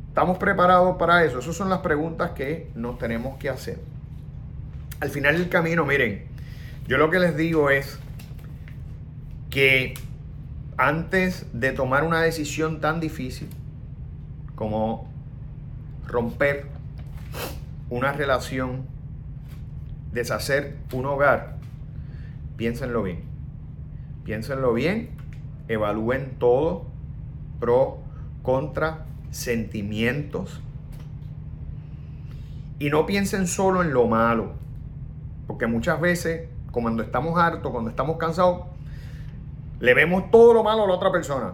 ¿Estamos 0.09 0.37
preparados 0.37 0.97
para 0.97 1.23
eso? 1.23 1.39
Esas 1.39 1.55
son 1.55 1.69
las 1.69 1.79
preguntas 1.79 2.31
que 2.31 2.71
nos 2.75 2.97
tenemos 2.97 3.37
que 3.37 3.49
hacer. 3.49 3.79
Al 4.99 5.09
final 5.09 5.37
del 5.37 5.49
camino, 5.49 5.85
miren, 5.85 6.25
yo 6.87 6.97
lo 6.97 7.09
que 7.09 7.19
les 7.19 7.35
digo 7.35 7.69
es 7.69 7.99
que 9.49 9.93
antes 10.77 11.45
de 11.53 11.71
tomar 11.71 12.03
una 12.03 12.21
decisión 12.21 12.81
tan 12.81 12.99
difícil 12.99 13.49
como 14.55 15.07
romper 16.07 16.65
una 17.89 18.11
relación, 18.13 18.85
deshacer 20.11 20.77
un 20.93 21.05
hogar, 21.05 21.57
piénsenlo 22.55 23.03
bien. 23.03 23.23
Piénsenlo 24.23 24.73
bien, 24.73 25.11
evalúen 25.67 26.37
todo, 26.37 26.85
pro, 27.59 27.99
contra, 28.41 29.05
sentimientos. 29.31 30.61
Y 32.79 32.89
no 32.89 33.05
piensen 33.05 33.47
solo 33.47 33.81
en 33.81 33.93
lo 33.93 34.07
malo, 34.07 34.51
porque 35.47 35.65
muchas 35.65 35.99
veces, 35.99 36.49
cuando 36.71 37.03
estamos 37.03 37.39
hartos, 37.39 37.71
cuando 37.71 37.89
estamos 37.89 38.17
cansados, 38.17 38.67
le 39.79 39.93
vemos 39.93 40.29
todo 40.31 40.53
lo 40.53 40.63
malo 40.63 40.83
a 40.83 40.87
la 40.87 40.93
otra 40.93 41.11
persona. 41.11 41.53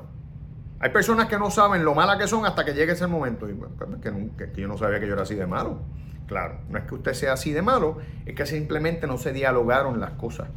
Hay 0.80 0.90
personas 0.90 1.28
que 1.28 1.38
no 1.38 1.50
saben 1.50 1.86
lo 1.86 1.96
mala 1.96 2.18
que 2.18 2.28
son 2.28 2.46
hasta 2.46 2.66
que 2.66 2.74
llegue 2.74 2.92
ese 2.92 3.08
momento. 3.08 3.50
Y 3.50 3.58
que, 4.02 4.52
que 4.52 4.62
yo 4.62 4.68
no 4.68 4.78
sabía 4.78 5.00
que 5.00 5.08
yo 5.08 5.14
era 5.14 5.24
así 5.24 5.36
de 5.36 5.48
malo. 5.48 5.80
Claro, 6.28 6.60
no 6.70 6.78
es 6.78 6.86
que 6.86 6.96
usted 6.96 7.14
sea 7.14 7.34
así 7.34 7.52
de 7.52 7.62
malo, 7.62 7.98
es 8.26 8.36
que 8.36 8.46
simplemente 8.46 9.08
no 9.08 9.18
se 9.18 9.34
dialogaron 9.34 10.00
las 10.00 10.12
cosas. 10.12 10.48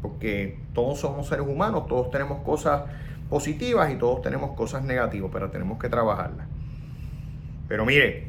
Porque 0.00 0.58
todos 0.74 1.00
somos 1.00 1.28
seres 1.28 1.46
humanos, 1.46 1.86
todos 1.86 2.10
tenemos 2.10 2.42
cosas 2.42 2.82
positivas 3.30 3.90
y 3.92 3.96
todos 3.96 4.20
tenemos 4.22 4.56
cosas 4.56 4.82
negativas, 4.84 5.30
pero 5.32 5.50
tenemos 5.50 5.78
que 5.78 5.88
trabajarlas. 5.88 6.46
Pero 7.68 7.86
mire, 7.86 8.28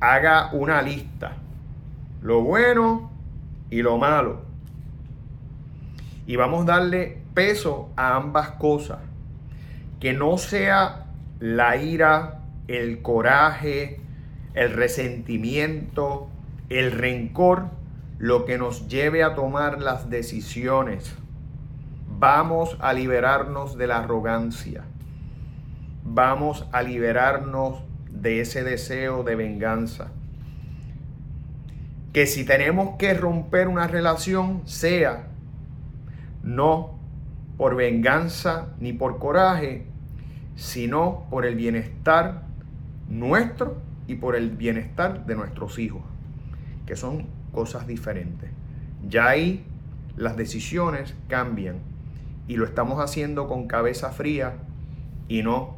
haga 0.00 0.50
una 0.52 0.82
lista. 0.82 1.36
Lo 2.22 2.42
bueno 2.42 3.10
y 3.70 3.82
lo 3.82 3.98
malo. 3.98 4.42
Y 6.26 6.36
vamos 6.36 6.62
a 6.62 6.72
darle 6.72 7.22
peso 7.34 7.90
a 7.96 8.16
ambas 8.16 8.52
cosas. 8.52 8.98
Que 10.00 10.12
no 10.14 10.38
sea 10.38 11.06
la 11.38 11.76
ira, 11.76 12.40
el 12.68 13.02
coraje, 13.02 14.00
el 14.54 14.72
resentimiento, 14.72 16.28
el 16.68 16.92
rencor 16.92 17.68
lo 18.18 18.44
que 18.44 18.58
nos 18.58 18.88
lleve 18.88 19.22
a 19.22 19.34
tomar 19.34 19.80
las 19.80 20.10
decisiones 20.10 21.16
Vamos 22.20 22.76
a 22.80 22.92
liberarnos 22.92 23.78
de 23.78 23.86
la 23.86 24.00
arrogancia. 24.00 24.84
Vamos 26.04 26.66
a 26.70 26.82
liberarnos 26.82 27.82
de 28.10 28.42
ese 28.42 28.62
deseo 28.62 29.22
de 29.22 29.36
venganza. 29.36 30.12
Que 32.12 32.26
si 32.26 32.44
tenemos 32.44 32.98
que 32.98 33.14
romper 33.14 33.68
una 33.68 33.86
relación, 33.86 34.60
sea 34.66 35.28
no 36.42 36.98
por 37.56 37.74
venganza 37.74 38.66
ni 38.80 38.92
por 38.92 39.18
coraje, 39.18 39.86
sino 40.56 41.26
por 41.30 41.46
el 41.46 41.54
bienestar 41.54 42.42
nuestro 43.08 43.78
y 44.10 44.16
por 44.16 44.34
el 44.34 44.50
bienestar 44.50 45.24
de 45.24 45.36
nuestros 45.36 45.78
hijos, 45.78 46.02
que 46.84 46.96
son 46.96 47.28
cosas 47.52 47.86
diferentes. 47.86 48.50
Ya 49.08 49.28
ahí 49.28 49.64
las 50.16 50.36
decisiones 50.36 51.14
cambian 51.28 51.76
y 52.48 52.56
lo 52.56 52.64
estamos 52.64 52.98
haciendo 52.98 53.46
con 53.46 53.68
cabeza 53.68 54.10
fría 54.10 54.54
y 55.28 55.44
no 55.44 55.76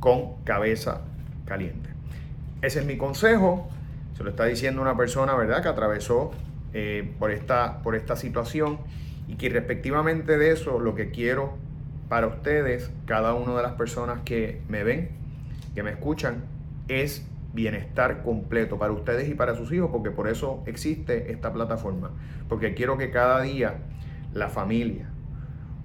con 0.00 0.42
cabeza 0.42 1.02
caliente. 1.46 1.90
Ese 2.62 2.80
es 2.80 2.86
mi 2.86 2.96
consejo. 2.96 3.68
Se 4.16 4.24
lo 4.24 4.30
está 4.30 4.44
diciendo 4.46 4.82
una 4.82 4.96
persona, 4.96 5.36
¿verdad?, 5.36 5.62
que 5.62 5.68
atravesó 5.68 6.32
eh, 6.74 7.14
por, 7.20 7.30
esta, 7.30 7.80
por 7.84 7.94
esta 7.94 8.16
situación 8.16 8.78
y 9.28 9.36
que 9.36 9.50
respectivamente 9.50 10.36
de 10.36 10.50
eso 10.50 10.80
lo 10.80 10.96
que 10.96 11.12
quiero 11.12 11.54
para 12.08 12.26
ustedes, 12.26 12.90
cada 13.06 13.34
una 13.34 13.54
de 13.54 13.62
las 13.62 13.74
personas 13.74 14.22
que 14.24 14.60
me 14.68 14.82
ven, 14.82 15.10
que 15.76 15.84
me 15.84 15.92
escuchan, 15.92 16.42
es 16.88 17.24
bienestar 17.52 18.22
completo 18.22 18.78
para 18.78 18.92
ustedes 18.92 19.28
y 19.28 19.34
para 19.34 19.54
sus 19.54 19.72
hijos, 19.72 19.90
porque 19.92 20.10
por 20.10 20.28
eso 20.28 20.62
existe 20.66 21.32
esta 21.32 21.52
plataforma, 21.52 22.10
porque 22.48 22.74
quiero 22.74 22.96
que 22.96 23.10
cada 23.10 23.42
día 23.42 23.74
la 24.32 24.48
familia, 24.48 25.08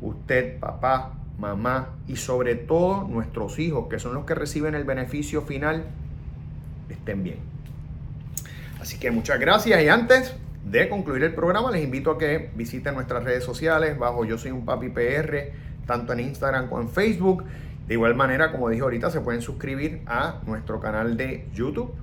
usted, 0.02 0.60
papá, 0.60 1.14
mamá 1.38 1.90
y 2.08 2.16
sobre 2.16 2.56
todo 2.56 3.08
nuestros 3.08 3.60
hijos, 3.60 3.88
que 3.90 4.00
son 4.00 4.14
los 4.14 4.26
que 4.26 4.36
reciben 4.36 4.76
el 4.76 4.84
beneficio 4.84 5.42
final, 5.42 5.86
estén 6.90 7.24
bien. 7.24 7.40
Así 8.80 8.98
que 9.00 9.12
muchas 9.12 9.40
gracias 9.40 9.82
y 9.84 9.90
antes 9.90 10.36
de 10.64 10.90
concluir 10.90 11.24
el 11.24 11.34
programa 11.34 11.72
les 11.72 11.84
invito 11.84 12.12
a 12.12 12.18
que 12.18 12.50
visiten 12.56 12.96
nuestras 12.96 13.24
redes 13.24 13.44
sociales 13.44 13.98
bajo 13.98 14.26
Yo 14.26 14.38
Soy 14.38 14.52
un 14.52 14.66
Papi 14.66 14.90
PR, 14.90 15.52
tanto 15.86 16.14
en 16.14 16.22
Instagram 16.22 16.68
como 16.68 16.82
en 16.82 16.90
Facebook. 16.90 17.44
De 17.88 17.94
igual 17.94 18.16
manera, 18.16 18.52
como 18.52 18.70
dije 18.70 18.84
ahorita, 18.84 19.10
se 19.10 19.22
pueden 19.22 19.42
suscribir 19.42 20.02
a 20.08 20.42
nuestro 20.46 20.80
canal 20.80 21.16
de 21.16 21.48
YouTube 21.54 21.94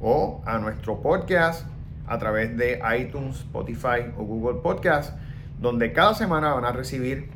o 0.00 0.42
a 0.44 0.58
nuestro 0.58 1.00
podcast 1.00 1.66
a 2.06 2.18
través 2.18 2.56
de 2.56 2.80
iTunes, 2.98 3.36
Spotify 3.38 4.10
o 4.18 4.24
Google 4.24 4.60
Podcast 4.60 5.14
donde 5.60 5.92
cada 5.92 6.14
semana 6.14 6.52
van 6.52 6.64
a 6.64 6.72
recibir 6.72 7.28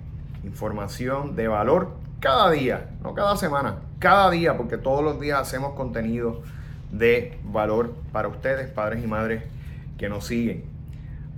información 0.44 1.36
de 1.36 1.48
valor 1.48 1.92
cada 2.20 2.50
día, 2.50 2.90
no 3.02 3.14
cada 3.14 3.36
semana, 3.36 3.76
cada 3.98 4.30
día, 4.30 4.56
porque 4.56 4.76
todos 4.76 5.04
los 5.04 5.20
días 5.20 5.40
hacemos 5.40 5.74
contenido 5.74 6.42
de 6.90 7.38
valor 7.44 7.94
para 8.12 8.28
ustedes, 8.28 8.68
padres 8.70 9.04
y 9.04 9.06
madres 9.06 9.44
que 9.96 10.08
nos 10.08 10.26
siguen. 10.26 10.64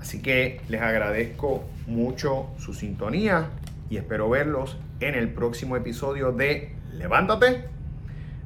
Así 0.00 0.22
que 0.22 0.61
les 0.68 0.81
agradezco 0.81 1.64
mucho 1.87 2.46
su 2.59 2.72
sintonía 2.72 3.50
y 3.90 3.98
espero 3.98 4.31
verlos 4.31 4.79
en 5.01 5.15
el 5.15 5.33
próximo 5.33 5.77
episodio 5.77 6.33
de 6.33 6.73
Levántate, 6.93 7.65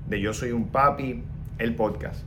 de 0.09 0.21
Yo 0.21 0.33
Soy 0.33 0.53
un 0.53 0.69
Papi, 0.69 1.23
el 1.59 1.75
podcast. 1.75 2.21